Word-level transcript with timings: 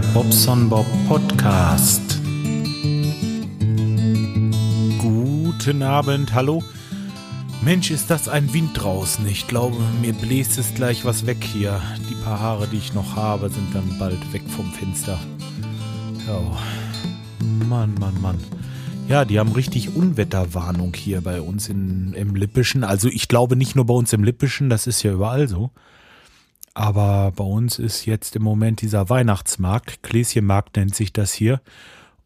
Bobson 0.00 0.68
Bob 0.68 0.86
Podcast. 1.08 2.20
Guten 4.98 5.82
Abend, 5.82 6.34
hallo. 6.34 6.62
Mensch, 7.62 7.90
ist 7.90 8.10
das 8.10 8.28
ein 8.28 8.52
Wind 8.52 8.70
draußen. 8.74 9.26
Ich 9.26 9.48
glaube, 9.48 9.76
mir 10.00 10.12
bläst 10.12 10.58
es 10.58 10.74
gleich 10.74 11.04
was 11.04 11.26
weg 11.26 11.42
hier. 11.42 11.80
Die 12.10 12.14
paar 12.14 12.40
Haare, 12.40 12.66
die 12.68 12.76
ich 12.76 12.94
noch 12.94 13.16
habe, 13.16 13.48
sind 13.48 13.74
dann 13.74 13.98
bald 13.98 14.32
weg 14.32 14.42
vom 14.48 14.70
Fenster. 14.72 15.18
Ja. 16.26 16.40
Mann, 17.68 17.94
Mann, 17.98 18.20
Mann. 18.20 18.38
Ja, 19.08 19.24
die 19.24 19.38
haben 19.38 19.52
richtig 19.52 19.96
Unwetterwarnung 19.96 20.94
hier 20.94 21.20
bei 21.20 21.40
uns 21.40 21.68
in, 21.68 22.12
im 22.12 22.34
Lippischen. 22.34 22.84
Also 22.84 23.08
ich 23.08 23.28
glaube 23.28 23.56
nicht 23.56 23.76
nur 23.76 23.86
bei 23.86 23.94
uns 23.94 24.12
im 24.12 24.24
Lippischen, 24.24 24.68
das 24.68 24.86
ist 24.86 25.02
ja 25.02 25.12
überall 25.12 25.48
so. 25.48 25.70
Aber 26.76 27.32
bei 27.34 27.42
uns 27.42 27.78
ist 27.78 28.04
jetzt 28.04 28.36
im 28.36 28.42
Moment 28.42 28.82
dieser 28.82 29.08
Weihnachtsmarkt, 29.08 30.02
Gläschenmarkt 30.02 30.76
nennt 30.76 30.94
sich 30.94 31.10
das 31.10 31.32
hier. 31.32 31.62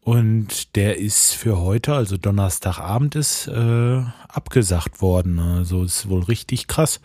Und 0.01 0.75
der 0.75 0.97
ist 0.97 1.31
für 1.31 1.57
heute, 1.57 1.93
also 1.93 2.17
Donnerstagabend, 2.17 3.15
ist 3.15 3.47
äh, 3.47 4.03
abgesagt 4.27 5.01
worden. 5.01 5.39
Also 5.39 5.85
ist 5.85 6.09
wohl 6.09 6.23
richtig 6.23 6.67
krass. 6.67 6.99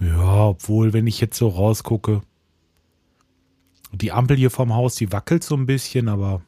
Ja, 0.00 0.46
obwohl, 0.46 0.94
wenn 0.94 1.06
ich 1.06 1.20
jetzt 1.20 1.36
so 1.36 1.48
rausgucke, 1.48 2.22
die 3.92 4.12
Ampel 4.12 4.38
hier 4.38 4.50
vom 4.50 4.74
Haus, 4.74 4.94
die 4.94 5.12
wackelt 5.12 5.44
so 5.44 5.56
ein 5.56 5.66
bisschen, 5.66 6.08
aber 6.08 6.40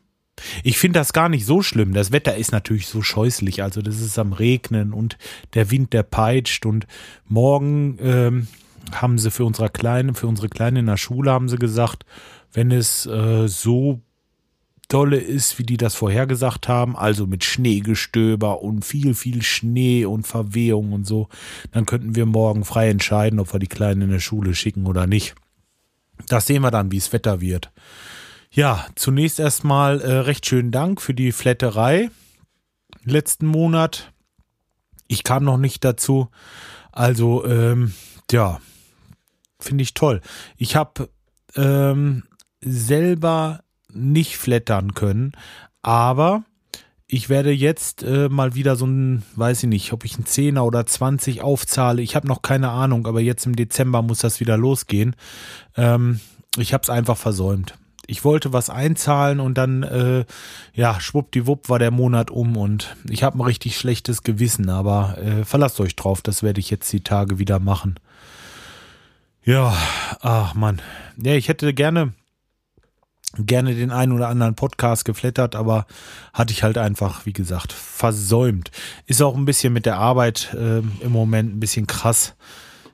ich 0.63 0.79
finde 0.79 1.01
das 1.01 1.13
gar 1.13 1.29
nicht 1.29 1.45
so 1.45 1.61
schlimm. 1.61 1.93
Das 1.93 2.13
Wetter 2.13 2.35
ist 2.35 2.53
natürlich 2.53 2.87
so 2.87 3.03
scheußlich. 3.03 3.63
Also 3.63 3.83
das 3.83 4.01
ist 4.01 4.19
am 4.19 4.33
Regnen 4.33 4.95
und 4.95 5.19
der 5.53 5.71
Wind, 5.71 5.93
der 5.93 6.03
peitscht. 6.03 6.65
Und 6.65 6.87
morgen 7.27 7.99
ähm, 8.01 8.49
haben 8.93 9.19
sie 9.19 9.31
für 9.31 9.45
unsere 9.45 9.71
Kleine, 9.71 10.15
für 10.15 10.27
unsere 10.27 10.49
Kleine 10.49 10.81
in 10.81 10.87
der 10.87 10.97
Schule 10.97 11.31
haben 11.31 11.49
sie 11.49 11.57
gesagt, 11.57 12.05
wenn 12.53 12.71
es 12.71 13.07
äh, 13.07 13.49
so 13.49 14.01
dolle 14.89 15.17
ist, 15.17 15.59
wie 15.59 15.65
die 15.65 15.77
das 15.77 15.95
vorhergesagt 15.95 16.69
haben, 16.69 16.97
also 16.97 17.27
mit 17.27 17.45
Schneegestöber 17.45 18.63
und 18.63 18.85
viel, 18.85 19.15
viel 19.15 19.43
Schnee 19.43 20.05
und 20.05 20.27
Verwehung 20.27 20.93
und 20.93 21.07
so, 21.07 21.29
dann 21.73 21.87
könnten 21.87 22.15
wir 22.15 22.27
morgen 22.27 22.65
frei 22.65 22.91
entscheiden, 22.91 23.41
ob 23.41 23.53
wir 23.53 23.61
die 23.61 23.67
Kleinen 23.67 24.03
in 24.03 24.11
der 24.11 24.21
Schule 24.21 24.55
schicken 24.55 24.87
oder 24.87 25.07
nicht. 25.07 25.35
Das 26.29 26.47
sehen 26.47 26.63
wir 26.63 26.71
dann, 26.71 26.93
wie 26.93 26.97
es 26.99 27.13
Wetter 27.13 27.41
wird. 27.41 27.73
Ja, 28.51 28.87
zunächst 28.95 29.41
erstmal 29.41 30.01
äh, 30.01 30.13
recht 30.13 30.47
schönen 30.47 30.71
Dank 30.71 31.01
für 31.01 31.15
die 31.15 31.33
Flatterei 31.33 32.11
letzten 33.03 33.47
Monat. 33.47 34.13
Ich 35.09 35.25
kam 35.25 35.45
noch 35.45 35.59
nicht 35.59 35.85
dazu. 35.85 36.29
Also, 36.93 37.45
ähm, 37.47 37.95
ja, 38.31 38.61
finde 39.65 39.83
ich 39.83 39.95
toll. 39.95 40.21
Ich 40.57 40.77
habe 40.77 41.09
ähm, 41.57 42.25
selber 42.61 43.61
nicht 43.93 44.37
flattern 44.37 44.95
können, 44.95 45.33
aber 45.83 46.45
ich 47.07 47.29
werde 47.29 47.53
jetzt 47.53 48.03
äh, 48.03 48.29
mal 48.29 48.55
wieder 48.55 48.77
so 48.77 48.87
ein, 48.87 49.23
weiß 49.37 49.65
ich 49.65 49.69
nicht, 49.69 49.93
ob 49.93 50.05
ich 50.05 50.19
ein 50.19 50.27
Zehner 50.27 50.65
oder 50.65 50.87
20 50.87 51.43
aufzahle. 51.43 52.03
Ich 52.03 52.17
habe 52.17 52.27
noch 52.27 52.43
keine 52.43 52.71
Ahnung, 52.71 53.07
aber 53.07 53.21
jetzt 53.21 53.47
im 53.47 53.57
Dezember 53.57 54.03
muss 54.03 54.19
das 54.19 54.41
wieder 54.41 54.57
losgehen. 54.57 55.15
Ähm, 55.77 56.21
ich 56.57 56.73
habe 56.73 56.83
es 56.83 56.91
einfach 56.91 57.17
versäumt 57.17 57.75
ich 58.07 58.25
wollte 58.25 58.53
was 58.53 58.71
einzahlen 58.71 59.41
und 59.41 59.57
dann, 59.57 59.83
äh, 59.83 60.25
ja, 60.75 61.01
schwuppdiwupp 61.01 61.69
war 61.69 61.79
der 61.79 61.91
Monat 61.91 62.31
um 62.31 62.57
und 62.57 62.97
ich 63.09 63.23
habe 63.23 63.39
ein 63.39 63.43
richtig 63.43 63.77
schlechtes 63.77 64.23
Gewissen, 64.23 64.69
aber 64.69 65.19
äh, 65.19 65.45
verlasst 65.45 65.81
euch 65.81 65.97
drauf, 65.97 66.23
das 66.23 66.43
werde 66.43 66.61
ich 66.61 66.71
jetzt 66.71 66.93
die 66.93 67.03
Tage 67.03 67.39
wieder 67.39 67.59
machen. 67.59 67.97
Ja, 69.45 69.77
ach 70.21 70.55
man. 70.55 70.81
Ja, 71.17 71.35
ich 71.35 71.49
hätte 71.49 71.75
gerne 71.75 72.13
gerne 73.37 73.75
den 73.75 73.91
einen 73.91 74.13
oder 74.13 74.29
anderen 74.29 74.55
Podcast 74.55 75.05
geflattert, 75.05 75.57
aber 75.57 75.87
hatte 76.33 76.53
ich 76.53 76.63
halt 76.63 76.79
einfach, 76.79 77.27
wie 77.27 77.33
gesagt, 77.33 77.73
versäumt. 77.73 78.71
Ist 79.07 79.23
auch 79.23 79.37
ein 79.37 79.45
bisschen 79.45 79.73
mit 79.73 79.87
der 79.87 79.99
Arbeit 79.99 80.55
äh, 80.55 80.79
im 80.79 81.13
Moment 81.13 81.55
ein 81.55 81.61
bisschen 81.61 81.87
krass. 81.87 82.35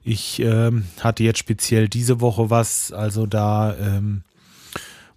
Ich 0.02 0.40
ähm, 0.40 0.86
hatte 1.00 1.24
jetzt 1.24 1.38
speziell 1.38 1.88
diese 1.88 2.20
Woche 2.20 2.50
was, 2.50 2.90
also 2.90 3.26
da 3.26 3.76
ähm, 3.76 4.22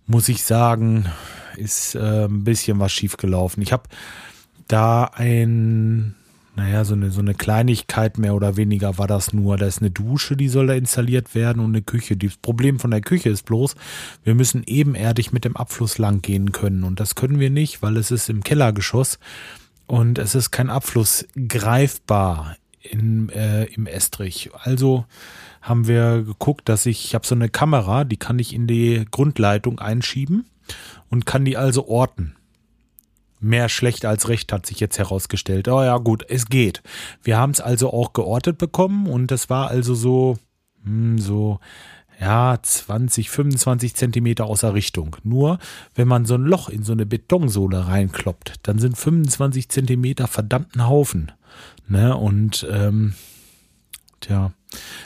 muss 0.06 0.28
ich 0.30 0.44
sagen, 0.44 1.06
ist 1.56 1.96
äh, 1.96 2.26
ein 2.26 2.44
bisschen 2.44 2.80
was 2.80 2.92
schiefgelaufen. 2.92 3.64
Ich 3.64 3.72
habe 3.72 3.84
da 4.68 5.06
ein, 5.06 6.16
naja, 6.56 6.86
so 6.86 6.94
eine, 6.94 7.10
so 7.10 7.20
eine 7.20 7.34
Kleinigkeit 7.34 8.20
mehr 8.20 8.36
oder 8.36 8.58
weniger 8.58 8.98
war 9.00 9.08
das 9.08 9.34
nur. 9.34 9.58
Da 9.58 9.66
ist 9.66 9.82
eine 9.82 9.90
Dusche, 9.90 10.38
die 10.38 10.50
soll 10.50 10.68
da 10.68 10.74
installiert 10.74 11.34
werden 11.34 11.60
und 11.60 11.72
eine 11.72 11.82
Küche. 11.82 12.16
Das 12.16 12.38
Problem 12.38 12.80
von 12.80 12.92
der 12.92 13.02
Küche 13.02 13.30
ist 13.30 13.46
bloß, 13.46 13.76
wir 14.24 14.36
müssen 14.36 14.64
ebenerdig 14.66 15.34
mit 15.34 15.46
dem 15.46 15.58
Abfluss 15.58 15.98
lang 15.98 16.22
gehen 16.22 16.52
können. 16.52 16.84
Und 16.84 17.00
das 17.00 17.16
können 17.16 17.40
wir 17.40 17.50
nicht, 17.50 17.82
weil 17.82 17.98
es 17.98 18.12
ist 18.12 18.30
im 18.30 18.44
Kellergeschoss 18.44 19.18
und 19.88 20.20
es 20.20 20.36
ist 20.36 20.52
kein 20.52 20.70
Abfluss 20.70 21.26
greifbar 21.48 22.56
in, 22.82 23.30
äh, 23.30 23.66
im 23.66 23.88
Estrich. 23.88 24.52
Also 24.54 25.06
haben 25.62 25.88
wir 25.88 26.22
geguckt, 26.24 26.70
dass 26.70 26.86
ich, 26.86 27.06
ich 27.06 27.16
habe 27.16 27.26
so 27.26 27.34
eine 27.34 27.50
Kamera, 27.50 28.04
die 28.04 28.18
kann 28.18 28.38
ich 28.38 28.54
in 28.54 28.68
die 28.68 29.06
Grundleitung 29.10 29.80
einschieben 29.80 30.46
und 31.10 31.26
kann 31.26 31.46
die 31.46 31.58
also 31.58 31.88
orten. 31.88 32.36
Mehr 33.44 33.68
schlecht 33.68 34.06
als 34.06 34.30
recht 34.30 34.54
hat 34.54 34.66
sich 34.66 34.80
jetzt 34.80 34.98
herausgestellt. 34.98 35.68
Oh 35.68 35.84
ja, 35.84 35.98
gut, 35.98 36.26
es 36.30 36.46
geht. 36.46 36.82
Wir 37.22 37.38
haben 37.38 37.52
es 37.52 37.60
also 37.60 37.92
auch 37.92 38.14
geortet 38.14 38.58
bekommen 38.58 39.08
und 39.08 39.32
das 39.32 39.50
war 39.50 39.68
also 39.68 39.96
so, 39.96 40.38
hm, 40.84 41.20
so, 41.20 41.60
ja, 42.22 42.58
20, 42.62 43.30
25 43.30 43.96
Zentimeter 43.96 44.46
außer 44.46 44.74
Richtung. 44.74 45.18
Nur, 45.24 45.60
wenn 45.94 46.08
man 46.08 46.24
so 46.24 46.36
ein 46.36 46.44
Loch 46.44 46.70
in 46.70 46.84
so 46.84 46.94
eine 46.94 47.06
Betonsohle 47.06 47.88
reinkloppt, 47.88 48.62
dann 48.64 48.80
sind 48.80 48.98
25 48.98 49.68
Zentimeter 49.68 50.28
verdammten 50.28 50.88
Haufen. 50.88 51.34
Ne? 51.88 52.16
Und 52.16 52.66
ähm, 52.72 53.14
tja, 54.22 54.54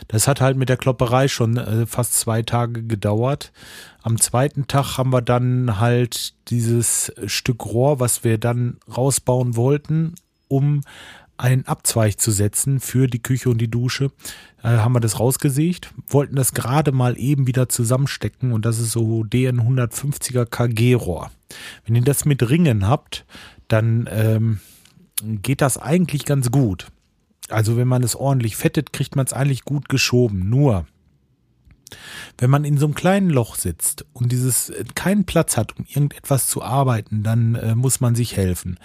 das 0.07 0.27
hat 0.27 0.41
halt 0.41 0.57
mit 0.57 0.69
der 0.69 0.77
Klopperei 0.77 1.27
schon 1.27 1.57
äh, 1.57 1.85
fast 1.85 2.13
zwei 2.13 2.41
Tage 2.41 2.83
gedauert. 2.83 3.51
Am 4.01 4.19
zweiten 4.19 4.67
Tag 4.67 4.97
haben 4.97 5.11
wir 5.11 5.21
dann 5.21 5.79
halt 5.79 6.33
dieses 6.49 7.11
Stück 7.25 7.65
Rohr, 7.65 7.99
was 7.99 8.23
wir 8.23 8.37
dann 8.37 8.77
rausbauen 8.95 9.55
wollten, 9.55 10.15
um 10.47 10.81
einen 11.37 11.65
Abzweig 11.65 12.19
zu 12.19 12.31
setzen 12.31 12.79
für 12.79 13.07
die 13.07 13.21
Küche 13.21 13.49
und 13.49 13.59
die 13.59 13.69
Dusche, 13.69 14.11
äh, 14.63 14.69
haben 14.69 14.93
wir 14.93 14.99
das 14.99 15.19
rausgesägt, 15.19 15.93
wollten 16.07 16.35
das 16.35 16.53
gerade 16.53 16.91
mal 16.91 17.17
eben 17.17 17.47
wieder 17.47 17.69
zusammenstecken 17.69 18.51
und 18.51 18.65
das 18.65 18.79
ist 18.79 18.91
so 18.91 19.23
DN 19.23 19.61
150er 19.61 20.45
KG 20.45 20.95
Rohr. 20.95 21.31
Wenn 21.85 21.95
ihr 21.95 22.01
das 22.01 22.25
mit 22.25 22.49
Ringen 22.49 22.87
habt, 22.87 23.25
dann 23.67 24.09
ähm, 24.11 24.59
geht 25.23 25.61
das 25.61 25.77
eigentlich 25.77 26.25
ganz 26.25 26.51
gut. 26.51 26.87
Also 27.49 27.77
wenn 27.77 27.87
man 27.87 28.03
es 28.03 28.15
ordentlich 28.15 28.55
fettet, 28.55 28.93
kriegt 28.93 29.15
man 29.15 29.25
es 29.25 29.33
eigentlich 29.33 29.63
gut 29.63 29.89
geschoben. 29.89 30.49
Nur, 30.49 30.85
wenn 32.37 32.49
man 32.49 32.65
in 32.65 32.77
so 32.77 32.85
einem 32.85 32.95
kleinen 32.95 33.29
Loch 33.29 33.55
sitzt 33.55 34.05
und 34.13 34.31
dieses 34.31 34.69
äh, 34.69 34.83
keinen 34.95 35.25
Platz 35.25 35.57
hat, 35.57 35.77
um 35.77 35.85
irgendetwas 35.85 36.47
zu 36.47 36.61
arbeiten, 36.61 37.23
dann 37.23 37.55
äh, 37.55 37.75
muss 37.75 37.99
man 37.99 38.15
sich 38.15 38.35
helfen. 38.35 38.79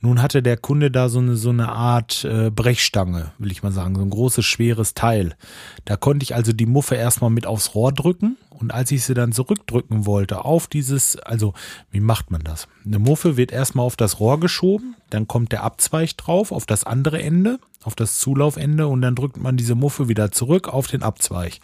Nun 0.00 0.22
hatte 0.22 0.42
der 0.42 0.56
Kunde 0.56 0.90
da 0.90 1.08
so 1.08 1.18
eine, 1.18 1.36
so 1.36 1.50
eine 1.50 1.70
Art 1.70 2.24
äh, 2.24 2.50
Brechstange, 2.50 3.32
will 3.38 3.52
ich 3.52 3.62
mal 3.62 3.72
sagen, 3.72 3.96
so 3.96 4.02
ein 4.02 4.10
großes, 4.10 4.44
schweres 4.44 4.94
Teil. 4.94 5.36
Da 5.84 5.96
konnte 5.96 6.24
ich 6.24 6.34
also 6.34 6.52
die 6.52 6.66
Muffe 6.66 6.94
erstmal 6.94 7.30
mit 7.30 7.46
aufs 7.46 7.74
Rohr 7.74 7.92
drücken 7.92 8.36
und 8.58 8.72
als 8.72 8.90
ich 8.90 9.04
sie 9.04 9.14
dann 9.14 9.32
zurückdrücken 9.32 10.06
wollte 10.06 10.44
auf 10.44 10.66
dieses, 10.66 11.16
also 11.16 11.54
wie 11.90 12.00
macht 12.00 12.30
man 12.30 12.42
das? 12.42 12.68
Eine 12.84 12.98
Muffe 12.98 13.36
wird 13.36 13.52
erstmal 13.52 13.86
auf 13.86 13.96
das 13.96 14.20
Rohr 14.20 14.40
geschoben, 14.40 14.96
dann 15.10 15.28
kommt 15.28 15.52
der 15.52 15.62
Abzweig 15.62 16.16
drauf 16.16 16.52
auf 16.52 16.66
das 16.66 16.84
andere 16.84 17.22
Ende, 17.22 17.58
auf 17.82 17.94
das 17.94 18.18
Zulaufende 18.18 18.88
und 18.88 19.02
dann 19.02 19.14
drückt 19.14 19.36
man 19.36 19.56
diese 19.56 19.74
Muffe 19.74 20.08
wieder 20.08 20.32
zurück 20.32 20.68
auf 20.68 20.86
den 20.86 21.02
Abzweig. 21.02 21.60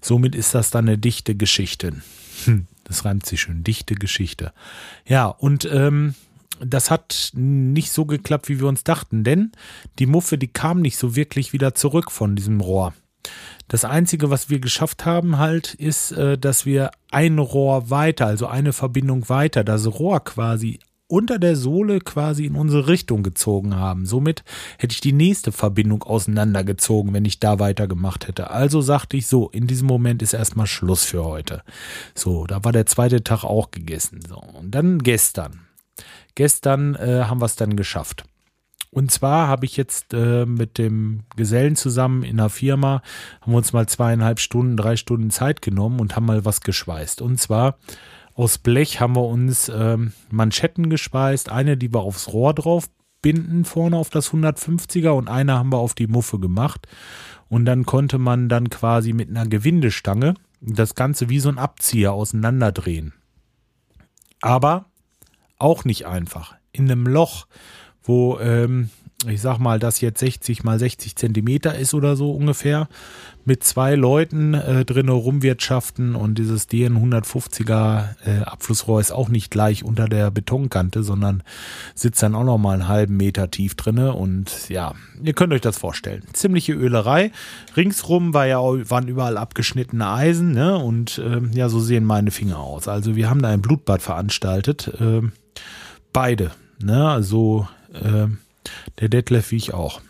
Somit 0.00 0.34
ist 0.34 0.54
das 0.54 0.70
dann 0.70 0.88
eine 0.88 0.98
dichte 0.98 1.34
Geschichte. 1.34 1.92
Hm, 2.44 2.66
das 2.84 3.04
reimt 3.04 3.26
sich 3.26 3.40
schön, 3.40 3.62
dichte 3.62 3.94
Geschichte. 3.94 4.52
Ja, 5.06 5.26
und 5.26 5.68
ähm, 5.70 6.14
das 6.60 6.90
hat 6.90 7.32
nicht 7.34 7.92
so 7.92 8.04
geklappt, 8.04 8.48
wie 8.48 8.60
wir 8.60 8.66
uns 8.66 8.84
dachten, 8.84 9.24
denn 9.24 9.52
die 9.98 10.06
Muffe, 10.06 10.38
die 10.38 10.48
kam 10.48 10.80
nicht 10.80 10.96
so 10.96 11.16
wirklich 11.16 11.52
wieder 11.52 11.74
zurück 11.74 12.10
von 12.10 12.36
diesem 12.36 12.60
Rohr. 12.60 12.92
Das 13.68 13.84
Einzige, 13.84 14.30
was 14.30 14.50
wir 14.50 14.58
geschafft 14.58 15.06
haben, 15.06 15.38
halt, 15.38 15.74
ist, 15.74 16.12
äh, 16.12 16.36
dass 16.36 16.66
wir 16.66 16.90
ein 17.10 17.38
Rohr 17.38 17.90
weiter, 17.90 18.26
also 18.26 18.46
eine 18.46 18.72
Verbindung 18.72 19.28
weiter, 19.28 19.64
das 19.64 19.86
Rohr 19.86 20.24
quasi 20.24 20.80
unter 21.10 21.38
der 21.38 21.56
Sohle 21.56 21.98
quasi 22.00 22.46
in 22.46 22.54
unsere 22.54 22.86
Richtung 22.86 23.22
gezogen 23.22 23.74
haben. 23.74 24.06
Somit 24.06 24.44
hätte 24.78 24.92
ich 24.92 25.00
die 25.00 25.12
nächste 25.12 25.50
Verbindung 25.50 26.04
auseinandergezogen, 26.04 27.12
wenn 27.12 27.24
ich 27.24 27.40
da 27.40 27.58
weitergemacht 27.58 28.28
hätte. 28.28 28.50
Also 28.50 28.80
sagte 28.80 29.16
ich 29.16 29.26
so, 29.26 29.50
in 29.50 29.66
diesem 29.66 29.88
Moment 29.88 30.22
ist 30.22 30.32
erstmal 30.32 30.68
Schluss 30.68 31.04
für 31.04 31.24
heute. 31.24 31.62
So, 32.14 32.46
da 32.46 32.64
war 32.64 32.72
der 32.72 32.86
zweite 32.86 33.24
Tag 33.24 33.42
auch 33.42 33.72
gegessen. 33.72 34.20
So, 34.26 34.36
und 34.36 34.70
dann 34.70 35.00
gestern. 35.00 35.66
Gestern 36.36 36.94
äh, 36.94 37.24
haben 37.24 37.40
wir 37.40 37.46
es 37.46 37.56
dann 37.56 37.76
geschafft. 37.76 38.24
Und 38.90 39.12
zwar 39.12 39.46
habe 39.46 39.66
ich 39.66 39.76
jetzt 39.76 40.14
äh, 40.14 40.46
mit 40.46 40.76
dem 40.76 41.20
Gesellen 41.36 41.76
zusammen 41.76 42.24
in 42.24 42.40
einer 42.40 42.50
Firma, 42.50 43.02
haben 43.40 43.52
wir 43.52 43.58
uns 43.58 43.72
mal 43.72 43.88
zweieinhalb 43.88 44.40
Stunden, 44.40 44.76
drei 44.76 44.96
Stunden 44.96 45.30
Zeit 45.30 45.62
genommen 45.62 46.00
und 46.00 46.16
haben 46.16 46.26
mal 46.26 46.44
was 46.44 46.60
geschweißt. 46.60 47.22
Und 47.22 47.38
zwar 47.40 47.78
aus 48.34 48.58
Blech 48.58 49.00
haben 49.00 49.14
wir 49.14 49.26
uns 49.26 49.70
ähm, 49.72 50.12
Manschetten 50.30 50.90
geschweißt. 50.90 51.50
Eine, 51.50 51.76
die 51.76 51.92
wir 51.92 52.00
aufs 52.00 52.32
Rohr 52.32 52.52
drauf 52.52 52.88
binden, 53.22 53.64
vorne 53.64 53.96
auf 53.96 54.10
das 54.10 54.32
150er 54.32 55.10
und 55.10 55.28
eine 55.28 55.54
haben 55.54 55.72
wir 55.72 55.78
auf 55.78 55.94
die 55.94 56.06
Muffe 56.06 56.38
gemacht. 56.38 56.88
Und 57.48 57.64
dann 57.66 57.84
konnte 57.84 58.18
man 58.18 58.48
dann 58.48 58.70
quasi 58.70 59.12
mit 59.12 59.28
einer 59.28 59.46
Gewindestange 59.46 60.34
das 60.60 60.94
Ganze 60.94 61.28
wie 61.28 61.40
so 61.40 61.48
ein 61.48 61.58
Abzieher 61.58 62.12
auseinanderdrehen. 62.12 63.12
Aber 64.40 64.86
auch 65.58 65.84
nicht 65.84 66.06
einfach. 66.06 66.54
In 66.72 66.90
einem 66.90 67.06
Loch, 67.06 67.46
wo 68.02 68.38
ähm, 68.40 68.90
ich 69.28 69.42
sag 69.42 69.58
mal, 69.58 69.78
das 69.78 70.00
jetzt 70.00 70.20
60 70.20 70.64
mal 70.64 70.78
60 70.78 71.14
Zentimeter 71.14 71.76
ist 71.76 71.92
oder 71.92 72.16
so 72.16 72.32
ungefähr, 72.32 72.88
mit 73.44 73.64
zwei 73.64 73.94
Leuten 73.94 74.54
äh, 74.54 74.84
drinnen 74.84 75.10
rumwirtschaften 75.10 76.14
und 76.14 76.36
dieses 76.36 76.68
DN 76.68 76.96
150er 76.96 78.04
äh, 78.24 78.42
Abflussrohr 78.44 79.00
ist 79.00 79.12
auch 79.12 79.28
nicht 79.28 79.50
gleich 79.50 79.84
unter 79.84 80.08
der 80.08 80.30
Betonkante, 80.30 81.02
sondern 81.02 81.42
sitzt 81.94 82.22
dann 82.22 82.34
auch 82.34 82.44
noch 82.44 82.58
mal 82.58 82.74
einen 82.74 82.88
halben 82.88 83.16
Meter 83.16 83.50
tief 83.50 83.74
drinne 83.74 84.14
und 84.14 84.68
ja, 84.68 84.94
ihr 85.22 85.34
könnt 85.34 85.52
euch 85.52 85.60
das 85.60 85.78
vorstellen. 85.78 86.22
Ziemliche 86.32 86.72
Ölerei. 86.72 87.32
Ringsrum 87.76 88.32
war 88.32 88.46
ja, 88.46 88.60
waren 88.60 89.08
überall 89.08 89.36
abgeschnittene 89.36 90.08
Eisen, 90.08 90.52
ne? 90.52 90.78
Und 90.78 91.18
äh, 91.18 91.40
ja, 91.52 91.68
so 91.68 91.80
sehen 91.80 92.04
meine 92.04 92.30
Finger 92.30 92.58
aus. 92.58 92.88
Also 92.88 93.16
wir 93.16 93.28
haben 93.28 93.42
da 93.42 93.48
ein 93.48 93.62
Blutbad 93.62 94.00
veranstaltet. 94.00 94.88
Äh, 95.00 95.22
beide, 96.12 96.52
ne? 96.78 97.08
Also 97.08 97.66
äh, 97.94 98.28
der 99.00 99.08
Detlef 99.08 99.50
wie 99.50 99.56
ich 99.56 99.74
auch. 99.74 100.00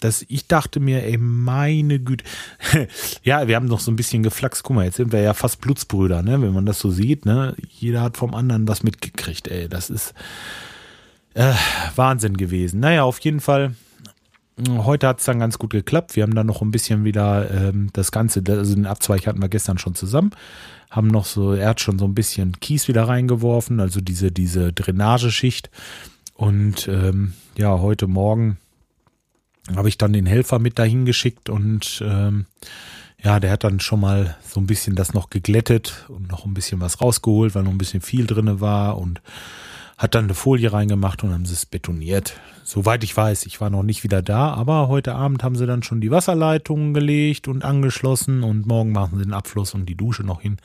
Das, 0.00 0.24
ich 0.28 0.48
dachte 0.48 0.80
mir, 0.80 1.04
ey, 1.04 1.16
meine 1.16 2.00
Güte. 2.00 2.24
ja, 3.22 3.46
wir 3.46 3.54
haben 3.54 3.66
noch 3.66 3.78
so 3.78 3.92
ein 3.92 3.96
bisschen 3.96 4.24
geflaxt. 4.24 4.64
Guck 4.64 4.74
mal, 4.74 4.84
jetzt 4.84 4.96
sind 4.96 5.12
wir 5.12 5.20
ja 5.20 5.32
fast 5.32 5.60
Blutsbrüder, 5.60 6.22
ne? 6.22 6.42
Wenn 6.42 6.52
man 6.52 6.66
das 6.66 6.80
so 6.80 6.90
sieht, 6.90 7.24
ne? 7.24 7.54
Jeder 7.68 8.02
hat 8.02 8.16
vom 8.16 8.34
anderen 8.34 8.66
was 8.66 8.82
mitgekriegt, 8.82 9.46
ey. 9.46 9.68
Das 9.68 9.90
ist 9.90 10.12
äh, 11.34 11.52
Wahnsinn 11.94 12.36
gewesen. 12.36 12.80
Naja, 12.80 13.04
auf 13.04 13.20
jeden 13.20 13.40
Fall. 13.40 13.76
Heute 14.68 15.06
hat 15.06 15.20
es 15.20 15.24
dann 15.24 15.38
ganz 15.38 15.58
gut 15.58 15.70
geklappt. 15.70 16.16
Wir 16.16 16.24
haben 16.24 16.34
dann 16.34 16.46
noch 16.46 16.62
ein 16.62 16.72
bisschen 16.72 17.04
wieder 17.04 17.50
ähm, 17.50 17.88
das 17.92 18.12
Ganze, 18.12 18.42
also 18.46 18.74
den 18.74 18.86
Abzweig 18.86 19.26
hatten 19.26 19.40
wir 19.40 19.48
gestern 19.48 19.78
schon 19.78 19.94
zusammen, 19.94 20.30
haben 20.90 21.08
noch 21.08 21.24
so, 21.24 21.54
er 21.54 21.70
hat 21.70 21.80
schon 21.80 21.98
so 21.98 22.04
ein 22.04 22.14
bisschen 22.14 22.60
Kies 22.60 22.86
wieder 22.86 23.04
reingeworfen, 23.04 23.80
also 23.80 24.00
diese, 24.00 24.30
diese 24.30 24.72
Drainageschicht. 24.72 25.70
Und 26.34 26.88
ähm, 26.88 27.34
ja, 27.56 27.78
heute 27.78 28.06
Morgen 28.06 28.58
habe 29.76 29.88
ich 29.88 29.98
dann 29.98 30.12
den 30.12 30.26
Helfer 30.26 30.58
mit 30.58 30.78
dahin 30.78 31.04
geschickt 31.04 31.48
und 31.48 32.02
ähm, 32.04 32.46
ja, 33.22 33.38
der 33.38 33.52
hat 33.52 33.64
dann 33.64 33.78
schon 33.78 34.00
mal 34.00 34.36
so 34.44 34.60
ein 34.60 34.66
bisschen 34.66 34.96
das 34.96 35.14
noch 35.14 35.30
geglättet 35.30 36.06
und 36.08 36.28
noch 36.28 36.44
ein 36.44 36.54
bisschen 36.54 36.80
was 36.80 37.00
rausgeholt, 37.00 37.54
weil 37.54 37.62
noch 37.62 37.70
ein 37.70 37.78
bisschen 37.78 38.00
viel 38.00 38.26
drinne 38.26 38.60
war 38.60 38.98
und 38.98 39.22
hat 39.96 40.16
dann 40.16 40.24
eine 40.24 40.34
Folie 40.34 40.72
reingemacht 40.72 41.22
und 41.22 41.32
haben 41.32 41.46
sie 41.46 41.54
es 41.54 41.64
betoniert. 41.64 42.34
Soweit 42.64 43.04
ich 43.04 43.16
weiß, 43.16 43.46
ich 43.46 43.60
war 43.60 43.70
noch 43.70 43.84
nicht 43.84 44.02
wieder 44.02 44.22
da, 44.22 44.52
aber 44.52 44.88
heute 44.88 45.14
Abend 45.14 45.44
haben 45.44 45.54
sie 45.54 45.66
dann 45.66 45.84
schon 45.84 46.00
die 46.00 46.10
Wasserleitungen 46.10 46.94
gelegt 46.94 47.46
und 47.46 47.64
angeschlossen 47.64 48.42
und 48.42 48.66
morgen 48.66 48.90
machen 48.90 49.18
sie 49.18 49.24
den 49.24 49.34
Abfluss 49.34 49.74
und 49.74 49.86
die 49.86 49.94
Dusche 49.94 50.24
noch 50.24 50.40
hin. 50.40 50.56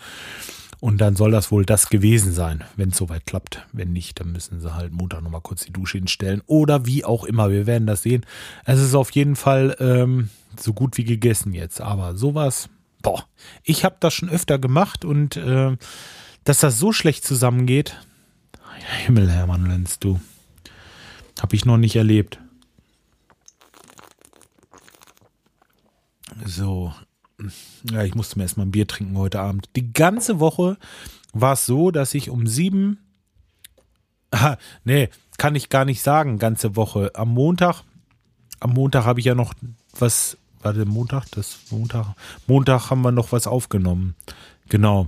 Und 0.80 1.00
dann 1.00 1.16
soll 1.16 1.32
das 1.32 1.52
wohl 1.52 1.66
das 1.66 1.90
gewesen 1.90 2.34
sein, 2.34 2.64
wenn 2.76 2.90
es 2.90 2.98
soweit 2.98 3.26
klappt. 3.26 3.66
Wenn 3.74 3.94
nicht, 3.94 4.20
dann 4.20 4.32
müssen 4.32 4.60
sie 4.60 4.76
halt 4.76 4.92
Montag 4.92 5.24
nochmal 5.24 5.42
kurz 5.42 5.66
die 5.66 5.74
Dusche 5.74 5.98
hinstellen. 5.98 6.44
Oder 6.46 6.86
wie 6.86 7.04
auch 7.04 7.24
immer, 7.24 7.50
wir 7.50 7.66
werden 7.66 7.88
das 7.88 8.04
sehen. 8.04 8.26
Es 8.66 8.80
ist 8.80 8.94
auf 8.94 9.10
jeden 9.12 9.36
Fall 9.36 9.76
ähm, 9.80 10.30
so 10.60 10.74
gut 10.74 10.98
wie 10.98 11.04
gegessen 11.04 11.54
jetzt. 11.54 11.82
Aber 11.82 12.16
sowas, 12.16 12.70
boah, 13.02 13.26
ich 13.64 13.86
habe 13.86 13.98
das 14.00 14.14
schon 14.14 14.30
öfter 14.30 14.60
gemacht 14.60 15.04
und 15.04 15.36
äh, 15.36 15.76
dass 16.44 16.60
das 16.60 16.78
so 16.78 16.94
schlecht 16.94 17.26
zusammengeht, 17.26 17.98
Himmel, 19.06 19.30
Hermann 19.30 19.66
Lenz, 19.66 20.00
du. 20.00 20.20
Habe 21.42 21.56
ich 21.56 21.66
noch 21.66 21.78
nicht 21.78 21.96
erlebt. 21.96 22.40
So, 26.46 26.94
ja, 27.92 28.04
ich 28.04 28.16
musste 28.16 28.38
mir 28.38 28.44
erstmal 28.44 28.66
ein 28.66 28.72
Bier 28.72 28.88
trinken 28.88 29.18
heute 29.18 29.40
Abend. 29.40 29.70
Die 29.76 29.94
ganze 29.94 30.40
Woche 30.40 30.78
war 31.34 31.54
es 31.54 31.66
so, 31.66 31.92
dass 31.92 32.14
ich 32.14 32.30
um 32.30 32.48
sieben, 32.48 33.00
ah, 34.32 34.58
nee, 34.84 35.10
kann 35.38 35.56
ich 35.56 35.70
gar 35.70 35.86
nicht 35.86 36.02
sagen, 36.02 36.40
ganze 36.40 36.76
Woche. 36.76 37.12
Am 37.14 37.30
Montag, 37.30 37.84
am 38.60 38.72
Montag 38.72 39.06
habe 39.06 39.20
ich 39.20 39.26
ja 39.26 39.36
noch 39.36 39.54
was, 40.00 40.38
warte, 40.62 40.86
Montag, 40.86 41.26
das 41.32 41.60
Montag, 41.70 42.16
Montag 42.48 42.90
haben 42.90 43.02
wir 43.02 43.12
noch 43.12 43.32
was 43.32 43.46
aufgenommen. 43.46 44.16
Genau. 44.70 45.08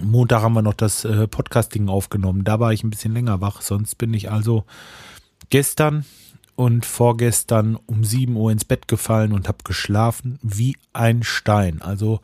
Montag 0.00 0.42
haben 0.42 0.54
wir 0.54 0.62
noch 0.62 0.74
das 0.74 1.04
äh, 1.04 1.28
Podcasting 1.28 1.88
aufgenommen. 1.88 2.44
Da 2.44 2.58
war 2.58 2.72
ich 2.72 2.82
ein 2.82 2.90
bisschen 2.90 3.12
länger 3.12 3.40
wach. 3.40 3.60
Sonst 3.60 3.96
bin 3.96 4.12
ich 4.12 4.30
also 4.30 4.64
gestern 5.50 6.04
und 6.56 6.86
vorgestern 6.86 7.76
um 7.86 8.04
7 8.04 8.36
Uhr 8.36 8.52
ins 8.52 8.64
Bett 8.64 8.88
gefallen 8.88 9.32
und 9.32 9.48
habe 9.48 9.58
geschlafen 9.64 10.38
wie 10.42 10.76
ein 10.92 11.22
Stein. 11.22 11.82
Also 11.82 12.20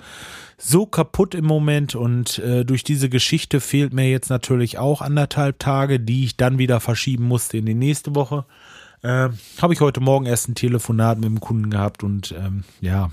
so 0.59 0.87
kaputt 0.87 1.35
im 1.35 1.45
Moment 1.45 1.95
und 1.95 2.39
äh, 2.39 2.65
durch 2.65 2.85
diese 2.85 3.09
Geschichte 3.09 3.61
fehlt 3.61 3.93
mir 3.93 4.09
jetzt 4.09 4.31
natürlich 4.31 4.79
auch 4.79 5.01
anderthalb 5.01 5.59
Tage, 5.59 5.99
die 5.99 6.25
ich 6.25 6.37
dann 6.37 6.59
wieder 6.59 6.81
verschieben 6.81 7.25
musste 7.25 7.59
in 7.59 7.67
die 7.67 7.75
nächste 7.75 8.15
Woche. 8.15 8.45
Äh, 9.03 9.31
habe 9.61 9.73
ich 9.73 9.81
heute 9.81 10.01
Morgen 10.01 10.27
erst 10.27 10.49
ein 10.49 10.55
Telefonat 10.55 11.19
mit 11.19 11.27
dem 11.27 11.41
Kunden 11.41 11.71
gehabt 11.71 12.05
und 12.05 12.35
ähm, 12.39 12.65
ja, 12.81 13.11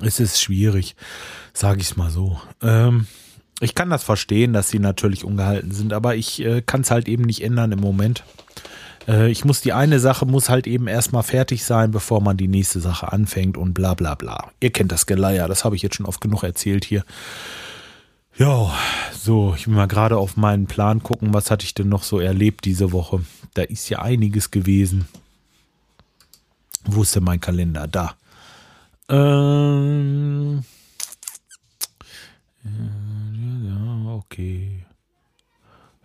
es 0.00 0.20
ist 0.20 0.40
schwierig, 0.40 0.96
sage 1.52 1.80
ich 1.80 1.90
es 1.90 1.96
mal 1.96 2.10
so. 2.10 2.40
Ähm, 2.62 3.06
ich 3.60 3.74
kann 3.74 3.90
das 3.90 4.04
verstehen, 4.04 4.52
dass 4.52 4.70
sie 4.70 4.78
natürlich 4.78 5.24
ungehalten 5.24 5.72
sind, 5.72 5.92
aber 5.92 6.14
ich 6.14 6.44
äh, 6.44 6.62
kann 6.62 6.82
es 6.82 6.90
halt 6.90 7.08
eben 7.08 7.24
nicht 7.24 7.42
ändern 7.42 7.72
im 7.72 7.80
Moment. 7.80 8.24
Äh, 9.08 9.30
ich 9.30 9.44
muss 9.44 9.60
die 9.60 9.72
eine 9.72 9.98
Sache 9.98 10.26
muss 10.26 10.48
halt 10.48 10.66
eben 10.66 10.86
erstmal 10.86 11.22
fertig 11.22 11.64
sein, 11.64 11.90
bevor 11.90 12.20
man 12.20 12.36
die 12.36 12.48
nächste 12.48 12.80
Sache 12.80 13.10
anfängt 13.10 13.56
und 13.56 13.72
bla 13.74 13.94
bla 13.94 14.14
bla. 14.14 14.50
Ihr 14.60 14.70
kennt 14.70 14.92
das 14.92 15.06
Geleier, 15.06 15.48
das 15.48 15.64
habe 15.64 15.74
ich 15.74 15.82
jetzt 15.82 15.96
schon 15.96 16.06
oft 16.06 16.20
genug 16.20 16.42
erzählt 16.42 16.84
hier. 16.84 17.04
Ja, 18.36 18.72
so, 19.12 19.54
ich 19.56 19.66
will 19.66 19.74
mal 19.74 19.88
gerade 19.88 20.16
auf 20.16 20.36
meinen 20.36 20.66
Plan 20.66 21.02
gucken, 21.02 21.34
was 21.34 21.50
hatte 21.50 21.64
ich 21.64 21.74
denn 21.74 21.88
noch 21.88 22.04
so 22.04 22.20
erlebt 22.20 22.66
diese 22.66 22.92
Woche. 22.92 23.24
Da 23.54 23.62
ist 23.62 23.88
ja 23.88 24.00
einiges 24.00 24.52
gewesen. 24.52 25.08
Wo 26.84 27.02
ist 27.02 27.16
denn 27.16 27.24
mein 27.24 27.40
Kalender? 27.40 27.88
Da. 27.88 28.14
Ähm. 29.08 30.62
Ja, 32.62 34.12
okay. 34.14 34.84